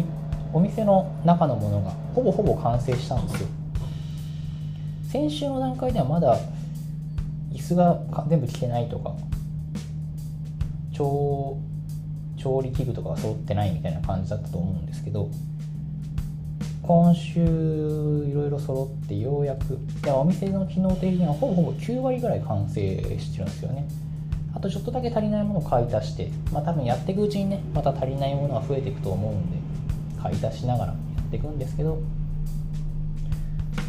[0.52, 3.48] お店の中のものがほぼほぼ完成したんですよ。
[5.10, 6.38] 先週の段階ではまだ
[7.52, 9.14] 椅子が全部来てないとか、
[10.92, 11.58] 調
[12.36, 15.28] 調理器具とかが揃ってないみたいな感じだったと思うんですけど、
[16.82, 22.80] 今週いろいろ揃ってようやくでお店の機能的にはほぼほぼ9割ぐらい完成
[23.18, 23.88] してるんですよね。
[24.54, 29.58] あとちょっとだけ足りないものを買い足してまあ多分やっていくうちにねまた足りないものは増えていくと思うんで
[30.22, 31.98] 買い足しながらやっていくんですけど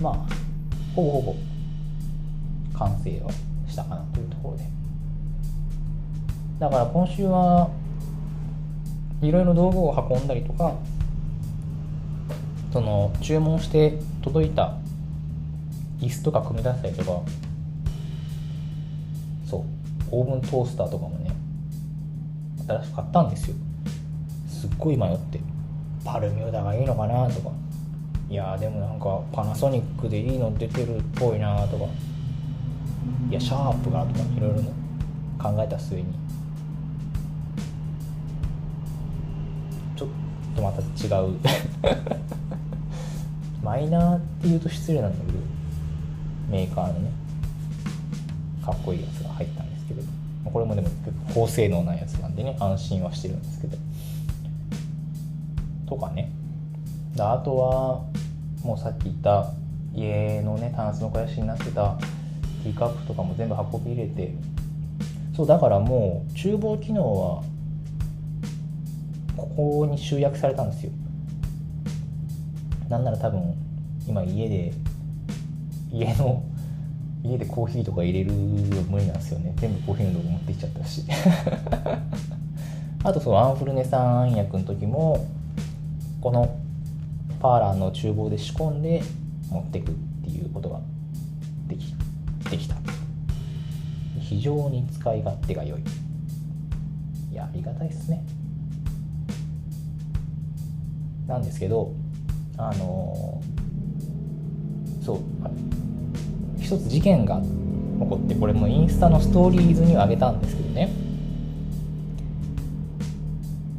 [0.01, 0.46] まあ
[0.97, 1.36] ほぼほぼ
[2.79, 3.29] 完成は
[3.67, 4.63] したかなというところで。
[6.57, 7.69] だから今週は
[9.21, 10.73] いろいろ道具を運んだりとか
[12.73, 14.73] その注文して届いた
[15.99, 17.21] 椅子とか組み出したりとか
[19.45, 19.63] そう
[20.10, 21.31] オーブントースターとかもね
[22.67, 23.55] 新しく買ったんですよ。
[24.49, 25.39] すっごい迷って。
[26.03, 27.51] パルミューダがいいのかなとか。
[28.30, 31.86] いやでもなんかパナソニックでいいの出てるっぽいなとか。
[33.30, 34.62] いやシャープがとかいろいろ
[35.38, 36.06] 考えた末に。
[39.96, 40.10] ちょっ
[40.56, 40.84] とまた違
[41.26, 41.38] う。
[43.63, 45.40] マイナーっていうと失礼なんだけど
[46.50, 47.12] メーカーのね
[48.63, 50.02] かっこいいやつが入ったんですけど。
[50.52, 50.90] これもでも
[51.34, 53.78] 高性能なやつなんでね安心はしてるんですけど。
[55.88, 56.32] とかね
[57.23, 58.03] あとは
[58.63, 59.51] もうさっき言った
[59.93, 61.97] 家のねタンスの肥やしになってた
[62.63, 64.34] ティーカップとかも全部運び入れて
[65.36, 67.43] そうだからもう厨房機能は
[69.36, 70.91] ここに集約されたんですよ。
[72.89, 73.53] なんなら多分
[74.08, 74.73] 今家で
[75.91, 76.43] 家の
[77.23, 79.53] 家でコーヒーとか入れるの無理なんですよね。
[79.58, 81.03] 全部コーヒーの道具持ってきちゃったし。
[83.03, 85.25] あとそのアンフルネさん暗躍の時も
[86.19, 86.49] この
[87.39, 89.02] パーラーの厨房で仕込んで
[89.50, 90.80] 持ってくっていうことが
[91.67, 91.93] でき
[92.50, 92.76] できた。
[94.19, 95.82] 非常に使い勝手が良い。
[97.32, 98.23] いやありがたいですね。
[101.28, 101.93] なんですけど
[102.58, 103.41] あの
[105.02, 105.19] そう
[106.60, 107.47] 一つ事件が起
[108.10, 110.89] こってこれもインスタのストーリーズにはあげたんですけどね。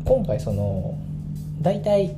[0.05, 0.97] 今回その
[1.61, 2.17] 大体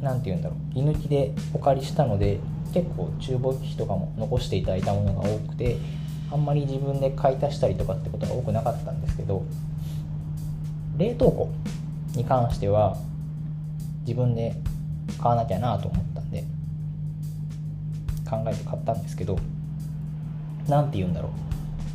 [0.00, 0.78] なんて言うんだろう。
[0.78, 2.38] 居抜きでお借りしたので
[2.72, 5.76] 結構厨房機器とかも残していただいたものが多くて
[6.30, 9.44] あんまり自分で買い足したりとかってことが多くなかったんですけど
[10.98, 11.50] 冷凍庫
[12.14, 12.96] に関しては
[14.02, 14.54] 自分で
[15.18, 16.44] 買わなきゃなと思ったんで
[18.28, 19.38] 考えて買ったんですけど
[20.68, 21.30] 何て言うんだろ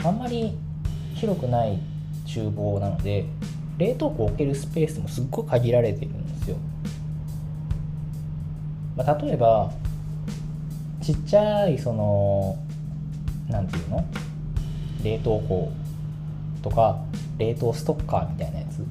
[0.03, 0.07] う。
[0.07, 0.57] あんまり
[1.13, 1.79] 広くない
[2.25, 3.25] 厨房なので
[3.77, 6.22] 冷凍庫置けるスペースもすっごい限られてるん、
[9.05, 9.71] 例えば
[11.01, 12.57] ちっちゃいその
[13.49, 14.05] 何て言うの？
[15.03, 15.71] 冷凍庫
[16.61, 16.97] とか
[17.37, 18.83] 冷凍ストッカーみたいなやつ。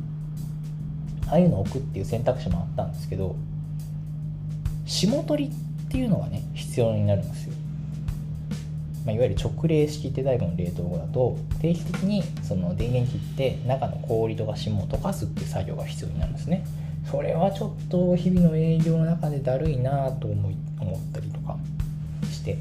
[1.28, 3.36] ああいうのを置くっていう選択肢もあったんですけど
[4.84, 7.54] 霜取りっていうのがね必要になるんですよ、
[9.06, 16.66] まあ、いわゆる直冷式ってタイプの冷凍庫だと定期的にその電源切って中の氷とか霜を溶かすっていう作業が必要になるんですね。
[17.12, 21.58] それはちょっと日々の営業の中でだるいなと思い思ったりとか
[22.24, 22.56] して。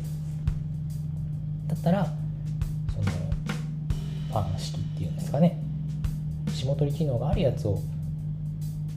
[1.68, 2.06] だったら
[2.94, 3.12] その
[4.30, 5.58] ファン式っていうんですかね。
[6.50, 7.80] 霜取り機能があるやつを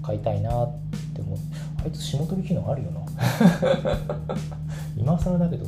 [0.02, 0.76] 買いたいなっ
[1.14, 1.44] て思って
[1.84, 3.00] あいつ霜取り機能あるよな。
[4.98, 5.66] 今更だけど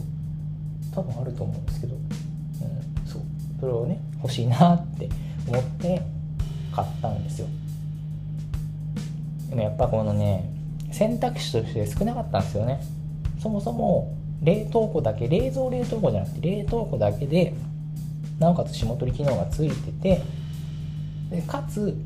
[0.92, 2.01] 多分あると思うんですけど、うん、
[3.07, 3.22] そう。
[3.61, 5.09] それをね欲しいなって
[5.46, 6.03] 思って
[6.72, 7.46] 買ったんですよ。
[9.57, 10.51] でもやっぱこのね
[10.92, 12.79] 選択肢として少なかったんですよね。
[13.40, 17.55] そもそも冷凍庫だけ冷蔵冷凍庫じゃなくて冷凍庫だけで
[18.38, 20.23] なおかつ霜取り機能がついてて
[21.31, 21.97] でかつ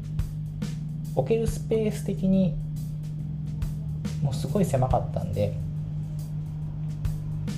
[1.17, 2.55] 置けるスペース的に
[4.23, 5.53] もうすごい狭かったんで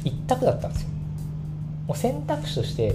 [0.04, 0.88] 一択だったんですよ。
[1.86, 2.94] もう選択肢として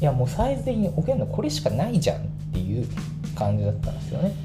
[0.00, 2.20] いやもうサイズ的に置けるのこれしかないじゃんっ
[2.52, 2.86] ていう
[3.34, 4.43] 感じだったんですよね。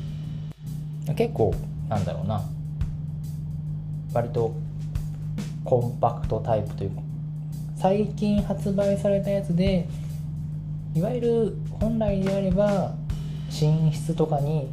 [1.16, 1.54] 結構
[1.88, 2.42] なんだろうな。
[4.14, 4.54] 割と
[5.64, 7.02] コンパクトタイプというか。
[7.78, 9.88] 最近発売されたやつで
[10.94, 12.94] いわゆる本来であれば
[13.48, 14.70] 寝室とかに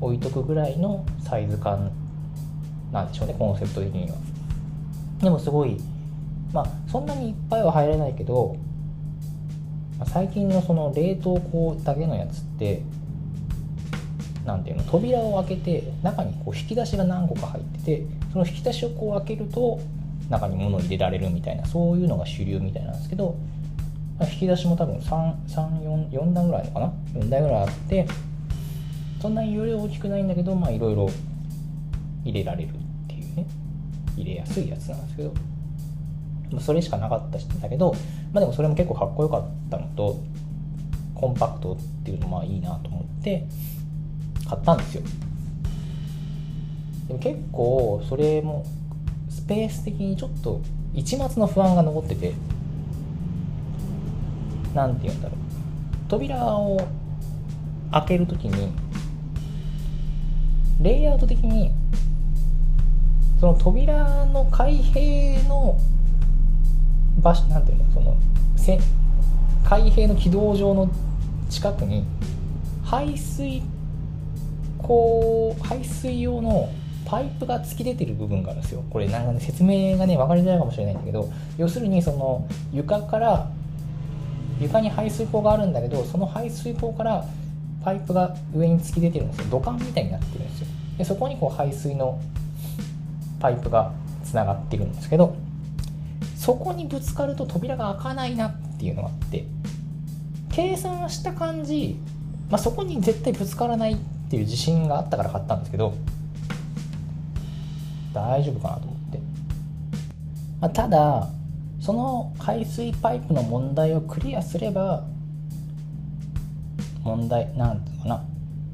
[0.00, 1.92] 置いとくぐらいのサイズ感
[2.90, 4.16] なんでしょうねコンセプト的には。
[5.20, 5.76] でもすごい
[6.52, 8.56] まあそんなにいっぱいは入れないけど
[10.06, 12.82] 最近のその冷凍庫だけのやつって
[14.44, 19.80] 何ていうの扉を開けて中にこう引き出しが何個か入っててその引き出しをこう開けると
[20.28, 23.36] 中に物を入れられるみたいなそういうのが主流みたいなんですけど
[24.20, 28.06] 引き出しも多分344段ぐらいのかな4台ぐらいあって
[29.20, 31.08] そんなに容量大きくないんだけどまあいろいろ
[32.24, 32.72] 入れられるっ
[33.08, 33.46] ていうね
[34.16, 35.34] 入れやすいやつなんですけど
[36.60, 37.92] それしかなかったんだけど、
[38.32, 40.22] まあ、でもそれも結構かっこよかったのと
[41.14, 43.46] コンパクトっていうのもいいなと思って
[44.48, 45.02] 買ったんですよ。
[47.08, 48.64] でも結構それも
[49.28, 50.60] スペース的にちょっと
[50.94, 52.32] 一末の不安が残ってて
[54.74, 55.38] 何て言うんだろう。
[56.08, 56.80] 扉を
[57.90, 58.72] 開ける時に
[60.80, 61.72] レイアウト的に
[63.40, 65.78] その扉の開閉の
[67.20, 68.16] 場所なんていうのその
[69.64, 70.90] 開閉の軌道上の
[71.48, 72.04] 近くに
[72.82, 73.62] 排水
[74.86, 76.68] 口排水用の
[77.06, 78.82] パイプが突き出てる部分があるんですよ。
[78.90, 83.50] これなんか、ね、説明がね分かりづらいかもしれないんだけど要するにその床から
[84.60, 87.24] 床に排水口があるんだけどその排水口から
[87.84, 89.46] パイプが上に突き出てるんですよ。
[89.50, 90.66] 土管みたいになってるんですよ。
[90.98, 92.20] でそこにこう排水の
[93.40, 93.92] パイプが
[94.24, 95.36] つながってるんですけど
[96.36, 99.46] そこにぶつかると扉が開かないなっていうのがあって
[100.50, 101.96] 計算した感じ、
[102.48, 103.98] まあ、そこに絶対ぶつからない
[104.34, 105.94] っていう自信があったから買ったんですけど
[108.12, 109.18] 大丈夫かなと思って、
[110.60, 111.28] まあ、ただ
[111.80, 115.04] その排水パイプの問題をクリアすれば
[117.04, 118.24] 問題なんていうかな。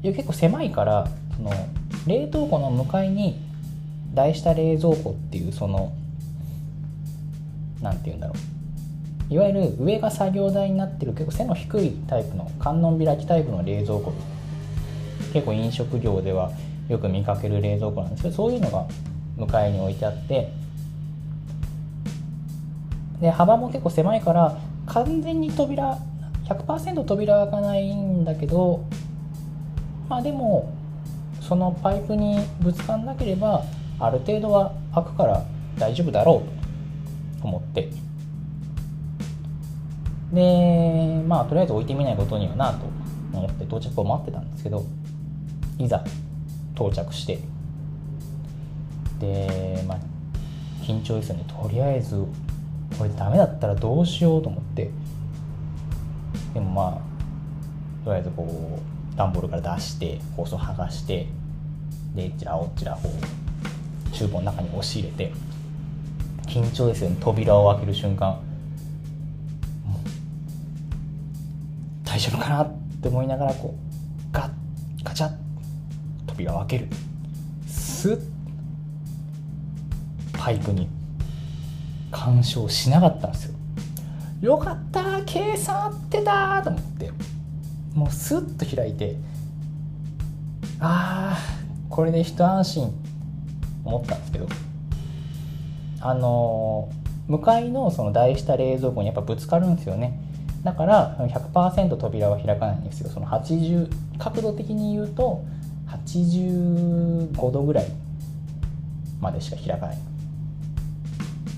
[0.01, 1.51] 結構狭いからその
[2.07, 3.39] 冷凍庫の向かいに
[4.15, 5.93] 台下冷蔵庫っていうその
[7.81, 8.33] 何て言うんだろ
[9.29, 9.33] う。
[9.33, 14.13] いわゆる上が作業台になってる結構背の低いタイプの観音開きタイプの冷蔵庫。
[15.31, 16.51] 結構飲食業では
[16.89, 18.85] よく見かける冷蔵庫なんですけどそういうのが
[19.37, 20.51] 向かいに置いてあって
[23.21, 24.57] で幅も結構狭いから
[24.87, 25.97] 完全に扉
[26.45, 28.83] 100%扉開かないんだけど
[30.09, 30.73] まあでも
[31.39, 33.63] そのパイプにぶつかんなければ
[33.99, 35.43] ある程度は開くから
[35.77, 36.43] 大丈夫だろ
[37.37, 37.89] うと思って。
[40.33, 42.85] でまあとりあえず置いてみないことにはなと
[43.33, 44.85] 思って到着を待ってたんですけど
[45.77, 46.03] いざ
[46.75, 47.39] 到着して。
[49.19, 49.97] でまあ
[50.83, 51.45] 緊張ですよね。
[51.47, 52.25] とりあえず
[52.97, 54.89] これダメだったらどうしようと思って。
[56.53, 58.79] でもまあとりあえずこ
[59.13, 61.27] う段ボールから出して包装剥がして
[62.15, 65.33] でちらおっちらこう厨房の中に押し入れて。
[66.47, 67.15] 緊張ですよね。
[67.21, 68.37] 扉を開ける瞬間。
[72.03, 74.51] 大丈夫かなって思いながらこうガッ
[75.01, 75.31] ガチャッ
[76.31, 76.87] 扉を開ける。
[77.67, 78.19] スッ
[80.33, 80.89] パイプに。
[82.11, 83.55] 干渉しなかったんですよ。
[84.41, 87.11] よかった計算合ってたと思って。
[87.93, 89.15] もうスッと開いて。
[90.79, 91.37] ああ
[91.89, 92.91] これで一安心
[93.85, 94.47] 思ったんですけど。
[96.03, 96.89] あの
[97.27, 100.19] 向かいのその台下冷蔵庫にやっぱぶつかるんですよね。
[100.63, 103.09] だから100%扉は開かないんですよ。
[103.09, 105.43] その80角度的に言うと
[105.91, 107.87] 85度ぐらい
[109.19, 109.97] までしか開かない。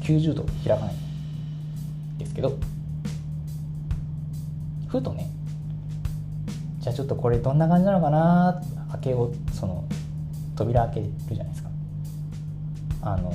[0.02, 0.96] 90度開かない
[2.18, 2.58] ですけど
[4.88, 5.30] ふとね
[6.82, 8.62] じゃあちょっとこれどんな感じなのかな
[8.92, 9.86] 開けをその
[10.58, 11.70] 扉開けるじゃないですか。
[13.02, 13.34] あの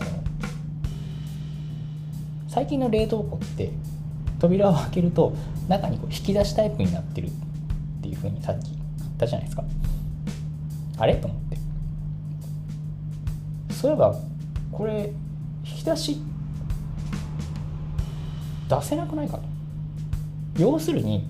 [2.49, 3.71] 最近の冷凍庫って
[4.39, 5.35] 扉を開けると
[5.69, 7.31] 中にこう引き出しタイプになってるっ
[8.03, 9.65] ていうふうにさっき言ったじゃないですか。
[10.99, 11.15] あれ？
[11.15, 11.57] と思って。
[13.75, 14.17] そういえば
[14.73, 15.13] これ
[15.65, 16.21] 引き出し
[18.69, 19.45] 出せなくないかと。
[20.59, 21.27] 要するに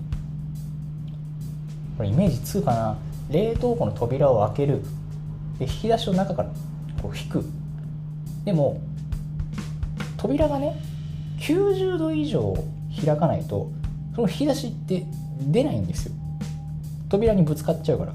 [1.97, 2.97] これイメージ2かな。
[3.29, 4.81] 冷凍庫の扉を開ける。
[5.59, 6.49] で引き出しを中から
[7.01, 7.45] こう引く。
[8.45, 8.81] でも
[10.17, 10.75] 扉がね
[11.39, 12.55] 90度以上
[13.05, 13.71] 開かないと
[14.15, 15.05] その引き出しって
[15.41, 16.13] 出ないんですよ。
[17.09, 18.13] 扉にぶつかっちゃうから。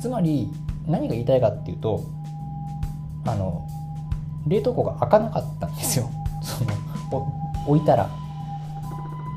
[0.00, 0.50] つまり
[0.86, 2.04] 何が言いたいかっていうと
[3.26, 3.66] あの
[4.46, 6.10] 冷凍庫が開かなかったんですよ。
[6.42, 6.70] その
[7.66, 8.08] 置いたら。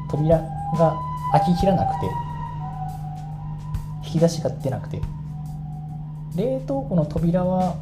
[0.09, 0.37] 扉
[0.77, 0.97] が
[1.31, 2.09] 開ききらなくて。
[4.05, 5.01] 引き出しが出なくて。
[6.35, 7.75] 冷凍庫の扉は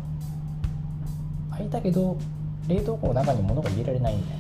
[1.52, 2.18] 開いたけど
[2.68, 4.40] 冷凍庫の中に物が入れられないみたいな。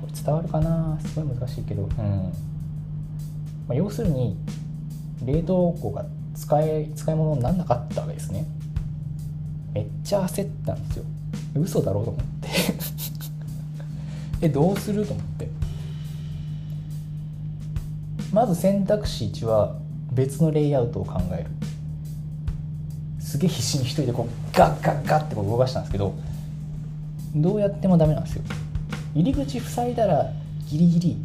[0.00, 0.98] これ伝わるかな？
[1.00, 1.82] すごい難しいけど。
[1.82, 2.32] うん、ま
[3.70, 4.36] あ、要するに
[5.24, 6.04] 冷凍庫が
[6.40, 8.46] 使え使い物にならなかったわけですね。
[9.74, 11.04] めっちゃ焦ったんですよ。
[11.54, 12.48] 嘘だろうと思って。
[14.46, 15.50] えどうすると思って。
[18.32, 19.76] まず選択肢1は
[20.12, 21.50] 別のレイアウトを考える。
[23.20, 26.14] すげえ必死に一人でこうガッガッガッってこう動かしたんですけど
[27.36, 28.42] どうやってもダメなんですよ。
[29.14, 30.32] 入り口塞いだら
[30.68, 31.16] ギリギリ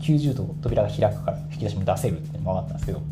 [0.00, 3.02] 90度扉が開くから引き出しも出せるって分かったんですけど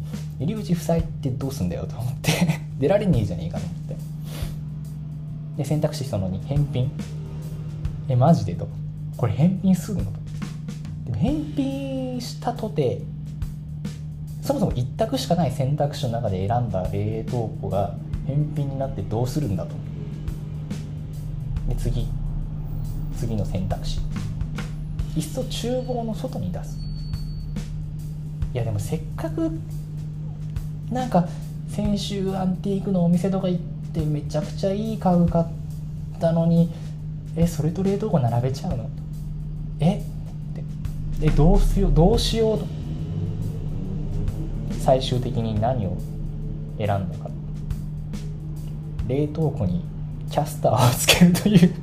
[0.40, 2.32] 入り口塞いでどうすんだよと思って
[2.78, 3.96] 出られねえじゃねえかと思って。
[5.58, 6.90] で選択肢その2返品。
[8.08, 8.66] えマジでと。
[9.18, 10.10] これ返品するのと。
[11.04, 13.02] でも返品したとて
[14.40, 17.94] そもそも一択しかない選択肢の中で選んだ冷凍庫が
[18.26, 19.74] 返品になってどうするんだと。
[21.68, 22.08] で次。
[23.18, 24.00] 次の選択肢。
[25.16, 26.78] いっそ厨房の外に出す。
[28.54, 29.50] いやでもせっかく
[30.90, 31.28] なんか
[31.68, 33.62] 先週アンティークのお店とか行っ
[33.92, 35.44] てめちゃくちゃいい家具買っ
[36.18, 36.72] たのに
[37.36, 38.90] えそれと冷凍庫並べちゃうの？
[39.78, 39.98] え？
[39.98, 40.64] って。
[41.22, 41.92] えどうしよう？
[41.92, 42.66] どうしようと。
[44.80, 45.96] 最終的に何を
[46.76, 47.30] 選んだか。
[49.06, 49.84] 冷凍庫に
[50.28, 51.74] キャスターをつけるという。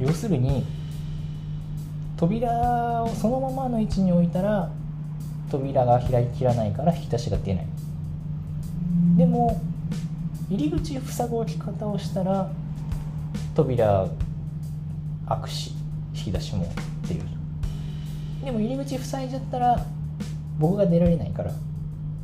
[0.00, 0.66] 要するに
[2.16, 4.70] 扉をそのままの位置に置いたら
[5.58, 7.66] 扉が開ききらないから引き出しが出ない。
[9.16, 9.60] でも
[10.50, 12.50] 入り口塞ぐ置き方をしたら
[13.54, 14.08] 扉
[15.28, 15.72] 開くし
[16.14, 16.66] 引き出しも
[17.08, 17.20] 出る
[18.44, 19.86] でも入り口塞いじゃったら
[20.58, 21.52] 僕が出られないから。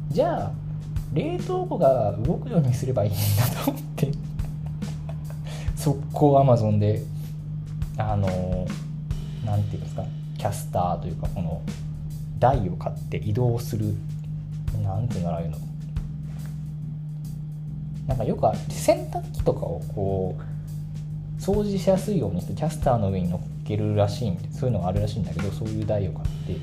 [0.09, 0.53] じゃあ
[1.13, 4.11] 冷凍庫が動くようにすればいいんだと思って。
[5.77, 7.03] 速攻アマゾンで
[7.97, 8.27] あの
[9.47, 10.05] 何て言うんですか
[10.37, 11.63] キャスターというかこの
[12.41, 13.95] 台を買って移動する
[14.83, 15.59] 何て言うんだろういうの。
[18.07, 26.57] なんかよく洗濯機とかをこう掃除しやすいようにしてキャスターの上に乗っけるらしいんでそういうのがあるらしいんだけどそういう台を買って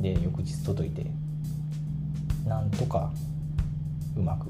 [0.00, 1.06] で翌日届いて
[2.46, 3.12] なんとか
[4.16, 4.48] うまく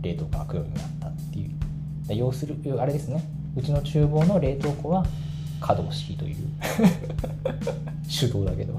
[0.00, 2.14] 冷凍庫開くようになったっていう。
[2.14, 3.22] 要するあれですね。
[3.56, 5.04] うちの厨房の冷凍庫は
[5.60, 6.36] 可動式という
[8.08, 8.78] 手動だけど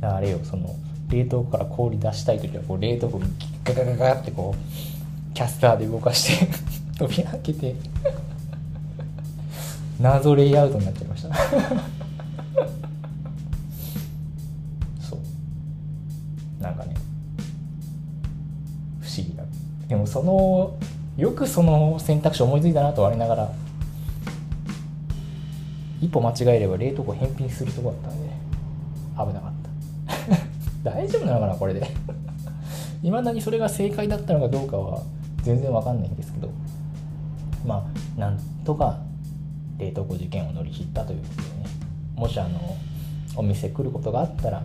[0.00, 0.74] あれよその
[1.08, 3.24] 冷凍庫から氷出したい時はこう冷凍庫に
[3.64, 6.46] ガガガガってこうキャスターで動かして
[6.98, 7.74] 飛び開けて
[10.00, 11.34] 謎レイアウトになっちゃいました
[15.00, 16.94] そうなんかね
[19.00, 19.42] 不思議だ
[19.88, 20.76] でもその
[21.16, 23.52] よくその選択肢思いついたなと我ながら
[26.00, 28.28] 一歩間違えれば冷凍庫返品するとこだったんで。
[29.18, 29.52] 危なかっ
[30.82, 30.90] た。
[30.90, 31.86] 大丈夫なのかなこれで。
[33.02, 35.02] いまだにそれが正解だったのかどうかは
[35.42, 36.50] 全然わかんないんですけど。
[37.66, 37.86] ま
[38.16, 38.98] あなんとか
[39.78, 41.64] 冷凍庫事件を乗り切ったということでね。
[42.16, 42.76] もしあの
[43.36, 44.62] お店来ることがあったら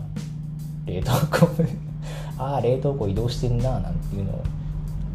[0.85, 1.47] 冷凍庫
[2.37, 4.43] ああ冷凍庫移動してんななんていうのを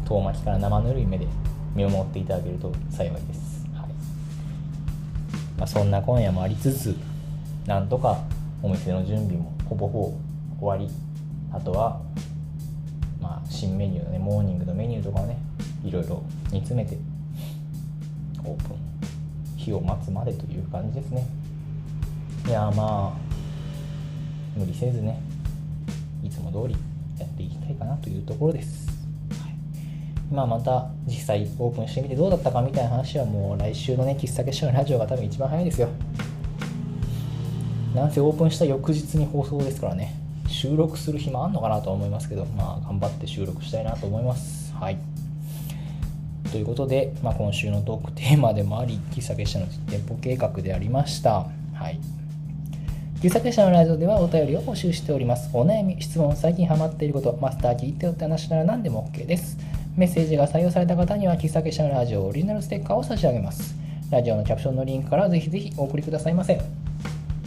[0.05, 1.27] 遠巻きから生ぬるい目で
[1.75, 3.48] 見守っていただけると幸いです、
[5.59, 6.95] まあ、そんな今夜もありつつ
[7.67, 8.23] なんとか
[8.63, 10.17] お店の準備もほぼほ
[10.59, 10.93] ぼ終わり
[11.51, 12.01] あとは
[13.21, 15.37] まあ新メニューのねモーニングのメニューとかをね
[15.83, 16.97] いろいろ煮詰めて
[18.43, 21.27] オープン日を待つまでという感じですね。
[22.47, 23.17] いやまあ
[24.57, 25.21] 無理せずね
[26.23, 26.75] いつも通り
[27.19, 28.88] やっていきたいかなというところです。
[30.31, 35.89] まあ、また実際オープンしてみてどうだったかみたいな話はもう来週のね喫茶結社のラジオが多分一番早いですよ。
[37.95, 40.13] なんせオープンした翌日に放送ですからね。
[40.47, 44.73] 収録する暇あんのかなと思いますけどまあ頑張って収録したいなと思います。
[44.73, 44.97] はい。
[46.51, 51.45] ということで、まあ、今週のトークテーマでもあり喫茶結社の実店舗計画でありました。
[51.73, 51.99] はい。
[53.21, 55.49] 喫茶結社のラジオではお便りを募集しております。
[55.53, 59.57] お悩み質問最近ハマっていることマスター聞いてよって話なら何でも OK です。
[59.99, 63.75] メッセージが採用された方には喫茶結社のラジオオリジナルステッカーを差し上げます。
[64.09, 66.57] ラジオのキャプションのリンクからぜひぜひお送りくださいませ。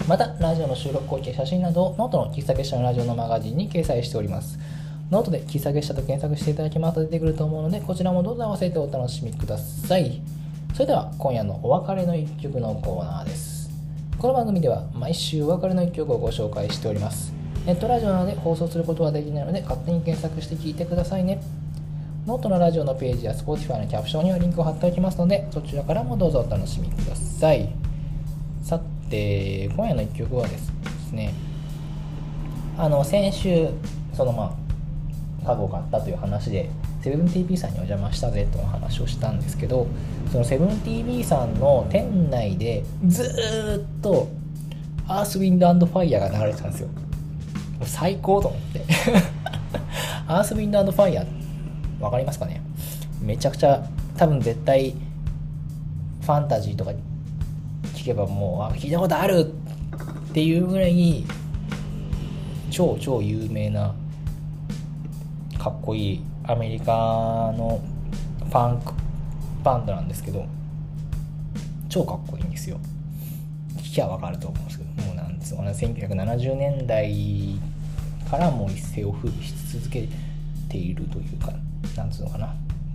[0.07, 4.59] またラジオの収録光景写真などをノートの喫茶結社のラジオのマガジンに掲載しております。
[5.11, 10.21] ノートで喫茶結社と検索していただきますと出てくると思うのでこちらもどうぞ合わせてお楽しみください。
[10.75, 13.71] それでは今夜のお別れの一曲のコーナーです。
[14.19, 17.33] この番組では毎週お別れの一曲をご紹介しております。
[17.65, 21.41] ネットラジオなので放送することはできないので勝手に検索して聴いてくださいね。
[22.25, 27.69] ノートのラジオのページや Spotify のキャプションにはリンクを貼っておきますので、そちらからもどうぞお楽しみください。
[28.63, 30.71] さて、今夜の1曲はです
[31.11, 31.35] ね、
[32.79, 33.71] あの、先週、
[34.15, 34.57] そのま
[35.45, 36.71] あ、家具を買ったという話で、
[37.03, 39.89] セブン t v さんにお邪魔したぜという話をしたんですけど、
[40.31, 44.29] そのセブン t v さんの店内でずっと、
[45.09, 46.89] アースウィンドアンドファイヤーが流れてたんですよ。
[47.83, 48.85] 最高と思って。
[50.29, 51.42] アースウィンドファイヤー
[52.03, 52.61] 分かりますかね？
[53.23, 53.83] めちゃくちゃ
[54.17, 56.93] 多分絶対ファンタジーとか
[57.95, 59.55] 聞けばもうあ聞いたことある！
[60.31, 61.25] っていうぐらい
[62.71, 63.95] 超超有名な
[65.59, 66.93] かっこいいアメリカ
[67.57, 67.81] の
[68.39, 68.93] ファンク
[69.63, 70.47] バンドなんですけど
[71.89, 72.79] 超かっこいいんですよ。
[73.77, 77.61] 聞きゃ分かると思うんですけどもうなんつうの1970年代
[78.31, 80.09] からもう一世を風靡し続け
[80.69, 81.53] ているというか
[81.97, 82.55] なんつうのかな。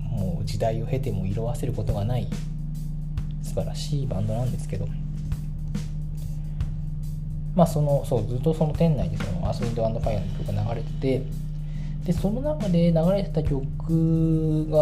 [0.09, 2.27] もう時代を経ても色あせることがない。
[3.43, 4.87] 素晴らしいバンドなんですけど。
[7.55, 11.47] まあそのそうずっとその店内でそのアースウィンドファイアの曲が流れてて。
[12.05, 14.77] でその中で流れてた曲が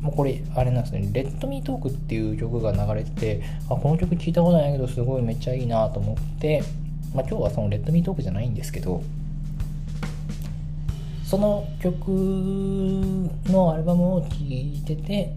[0.00, 3.42] もうこれあれなんですね「レッドミートークっていう曲が流れてて。
[3.68, 6.62] あこの曲聴いたことないけどすごいめっちゃいいなと思って。
[7.14, 9.02] まあ今日はそのレッドミートークじゃないんですけど。
[11.28, 12.08] その曲
[13.52, 15.34] のアルバムを聴いてて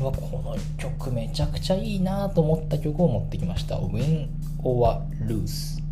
[0.00, 3.76] わこの曲めちゃくちゃいいなと思った曲を持ってきました。
[3.76, 4.28] Win
[4.62, 5.82] or Lose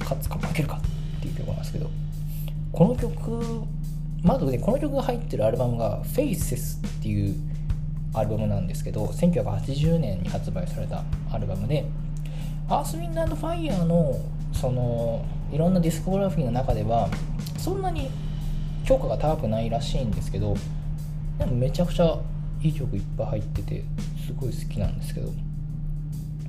[0.00, 0.80] 勝つか負けるか
[1.18, 1.90] っていう曲なんですけど。
[2.72, 3.66] この曲
[4.22, 7.34] まずねこの曲が入ってるアルバムが Faces っていう
[8.14, 11.84] アルバムなんですけど1980年に発売されたアルバムで
[12.68, 14.18] アースウィンドファイヤーの
[14.52, 17.08] そのいろんなディスコグラフィーの中では
[17.62, 18.10] そんなに
[18.84, 20.56] 評価が高くないらしいんですけど
[21.38, 22.18] でもめちゃくちゃ
[22.60, 23.84] いい曲いっぱい入ってて
[24.26, 25.30] すごい好きなんですけど。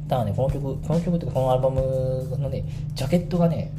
[0.07, 3.71] ただねこの曲この曲っていうかこのアルバムのねジャケットがね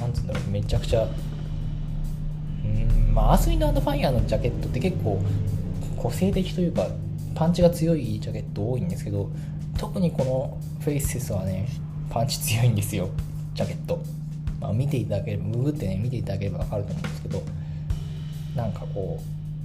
[0.00, 1.08] なんつうんだろうめちゃくちゃう
[2.66, 5.20] んまあ、アースウィンドファイヤーのジャケットって結構
[5.96, 6.86] 個性的というか
[7.34, 9.30] パンチが強いジャケット多いんですけど
[9.78, 11.68] 特にこのフェイスセスはね
[12.10, 13.08] パンチ強いんですよ
[13.54, 14.00] ジャケット、
[14.60, 17.42] まあ、見ていただければググってね見ていただければ分かると思うんですけど
[18.56, 19.20] なんかこ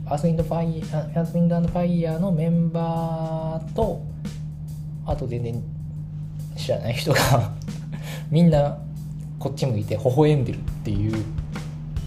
[0.05, 4.01] うアースウィンドファイアースウィンドファイヤーのメンバーと
[5.05, 5.63] あと全然
[6.55, 7.19] 知らない人が
[8.29, 8.77] みんな
[9.39, 11.23] こっち向いて微笑んでるっていう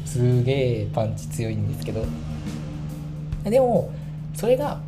[0.04, 2.04] すげえパンチ強いんですけど。
[3.44, 3.90] でも
[4.34, 4.80] それが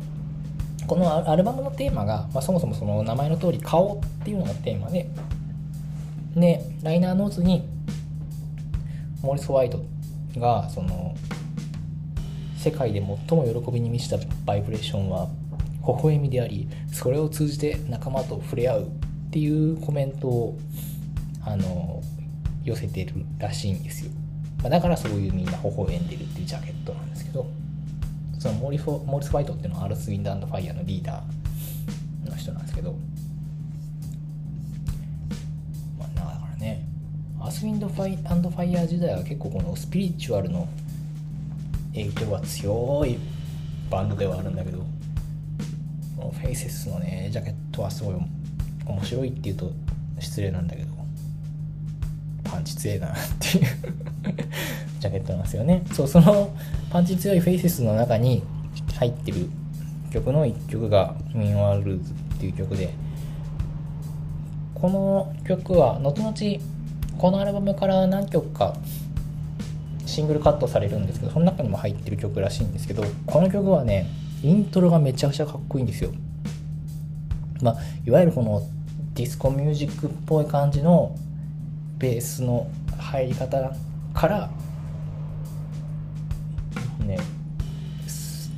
[0.85, 5.09] このアルバムのテーマが、まあ、そもそもその名前の通り顔っていうのがテーマで。
[6.35, 7.67] でライナーノーズに
[9.21, 9.83] モーリス・ホワイト
[10.37, 11.15] がその
[12.57, 15.29] 世界で最も喜びに満ちたバイブレーションは
[15.87, 20.57] 微笑みでありそれを通じて仲間と触れ合うっていうコメントを
[21.45, 22.01] あの
[22.63, 24.11] 寄せてるらしいんですよ、
[24.61, 27.47] まあ、だからそういうみんな微笑んでるっていうジャケットなんですけど
[28.39, 32.95] そのモーリス・ホワイトっていうのはアース・ウィンド・アンド・ファイヤーのリーダーの人なんですけど、
[37.59, 40.65] アース・ウィンド・アンド・ファイヤー時代は結構このスピリチュアルの
[41.93, 43.17] 影響が強い
[43.89, 44.77] バンドではあるんだけど
[46.15, 48.15] このフェイセスのねジャケットはすごい
[48.85, 49.71] 面白いっていうと
[50.19, 50.93] 失礼なんだけど
[52.45, 53.65] パンチ強いなっていう
[55.01, 55.83] ジャケットなんですよね。
[55.91, 56.51] そうその
[56.89, 58.41] パンチ強いフェイセスの中に
[58.97, 59.49] 入ってる
[60.11, 62.93] 曲の1曲が「Win or Lose」っていう曲で
[64.73, 66.33] この曲は後々
[67.19, 68.77] このアルバムから何曲か
[70.05, 74.07] シングルカットされるんですけどその中にも入ってる曲らしいんですけどこの曲はね
[74.41, 76.11] イントロがめちゃくちゃかっこいいんですよ。
[77.61, 78.63] まあいわゆるこの
[79.15, 81.13] ディスコミュージックっぽい感じの
[81.97, 83.75] ベースの入り方
[84.13, 84.49] から
[87.05, 87.19] ね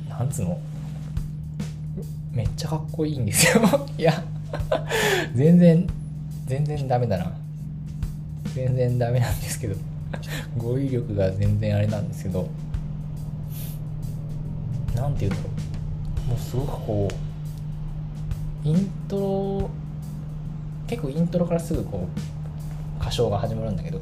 [0.08, 0.60] なんつうの
[2.30, 3.62] めっちゃかっこいいんですよ。
[3.98, 4.22] いや
[5.34, 5.84] 全然
[6.46, 7.41] 全然ダメだな。
[8.54, 9.76] 全然ダメなんですけど。
[10.58, 12.48] 語彙力が全然あれなんですけど。
[14.94, 15.48] 何て言うの
[16.28, 17.08] もうすごくこ
[18.64, 19.70] うイントロ
[20.86, 24.00] 結構イントロからすぐこう歌唱が始まるんだけど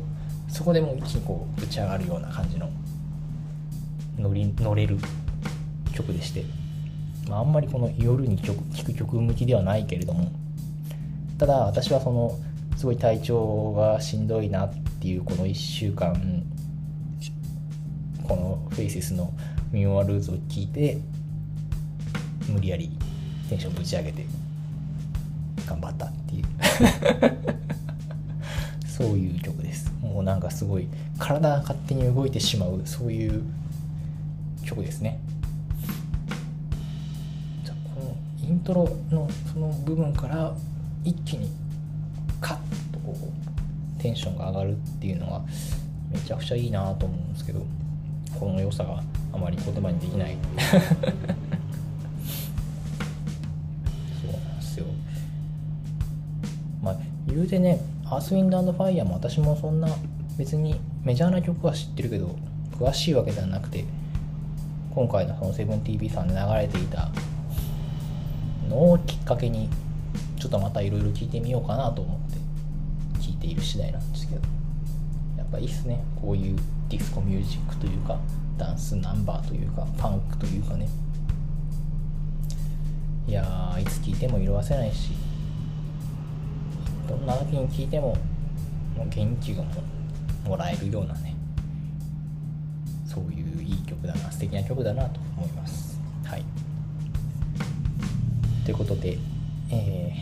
[0.49, 2.69] そこでもう一気にこう打ち上がるような感じの
[4.19, 4.99] 乗り乗れる
[5.95, 6.45] 曲でして、
[7.29, 10.31] まあ、あんまりこの夜に聴く曲向きではないけれども。
[11.39, 12.39] ただ私はその
[12.81, 14.73] すごい体調がしんどいなっ
[15.03, 16.15] ていうこの1週間
[18.27, 19.35] このフェイセスの
[19.71, 20.97] ミンワルーズを聴いて
[22.49, 22.91] 無理やり
[23.51, 24.25] テンションぶち上げて
[25.67, 26.45] 頑張ったっていう。
[28.89, 29.93] そういう曲です。
[30.01, 33.43] もうなんかすごい体が勝手に動いてしまうそういう
[34.65, 35.21] 曲ですね。
[37.63, 38.17] じゃこの
[38.49, 40.55] イントロのその部分から
[41.05, 41.60] 一気に
[42.41, 42.57] カッ
[42.93, 43.15] とこ
[43.99, 45.43] うテンションが上がるっていうのは
[46.11, 47.65] めちゃくちゃいいなと思うんですけど
[48.39, 50.37] この良さがあまり言葉にできない。
[50.71, 50.77] そ
[54.29, 54.87] うなんですよ。
[56.83, 59.89] まあ言うてねアースウィンドンファイヤーも私もそんな
[60.37, 62.35] 別にメジャーな曲は知ってるけど
[62.73, 63.85] 詳しいわけではなくて
[64.95, 67.11] 今回のその 7TV さんで流れていた
[68.69, 69.69] のをきっかけに
[70.39, 72.20] ちょっとまたいろいろ聞いてみようかなと思っ
[73.41, 74.41] て聞いている次第なんですけど。
[75.37, 76.05] やっぱいいっすね。
[76.21, 76.57] こういう
[76.89, 78.19] ディスコミュージックというか
[78.59, 80.89] ダンスナンバーというかパンクというかね。
[83.27, 85.13] いやいつ聴いても色あせないし
[87.09, 88.17] どんな時に聴いても
[88.97, 89.71] もう元気がも
[90.45, 91.37] もらえるようなね
[93.07, 95.99] そういういい曲だな素敵な曲だなと思います。
[96.25, 96.45] はい。
[98.65, 99.19] ということで
[99.73, 100.13] え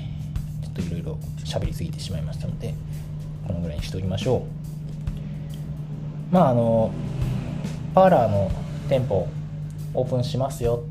[0.62, 2.74] ー、ちょっといろいろ喋りすぎてしまいましたので
[3.48, 4.46] このぐらいにしておきましょ
[6.30, 6.32] う。
[6.32, 6.92] まああの
[7.94, 8.50] パーラーの
[8.88, 9.26] 店舗
[9.94, 10.84] オープンしますよ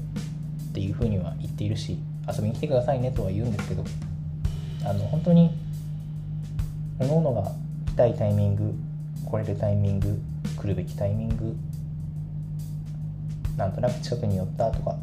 [0.72, 1.98] っていうふうには言っているし
[2.28, 3.84] 遊びに来てくださいねとは言うんですけど
[4.84, 5.52] あの本当に
[7.00, 7.52] 各々が
[7.86, 8.74] 来たいタイミング
[9.26, 10.20] 来れるタイミング
[10.60, 11.56] 来るべきタイミング
[13.56, 15.00] なんとなく近くに寄ったとか本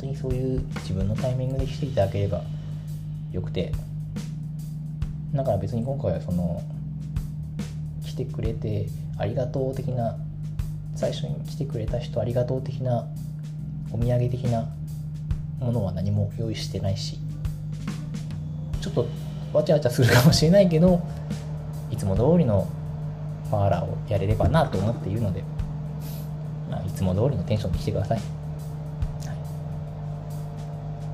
[0.00, 2.42] 当にそういう自分のタイミングで来ていただければ
[3.32, 3.72] よくて
[5.34, 6.62] だから別に今回はその
[8.04, 8.86] 来てくれて
[9.18, 10.16] ありがとう的な
[10.96, 13.06] 最初に来てくれた人ありがとう的な
[13.92, 14.68] お土産的な
[15.60, 17.18] ものは何も用意してないし
[18.80, 19.06] ちょっと
[19.52, 21.00] わちゃわちゃするかもしれないけど
[21.90, 22.68] いつも通りの
[23.50, 25.42] パーラーをやれればなと思っているので
[26.70, 28.22] まあ、いつも通りのテンションで来てください、は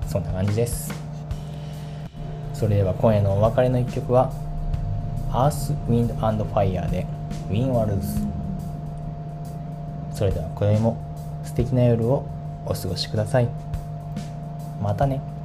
[0.04, 1.05] い、そんな感じです。
[2.58, 4.32] それでは今夜のお別れの一曲は
[5.30, 7.06] Earth, Wind and Fire で
[7.50, 8.26] Win Worlds
[10.14, 10.96] それでは今宵も
[11.44, 12.24] 素敵な夜を
[12.64, 13.48] お過ごしください。
[14.82, 15.35] またね。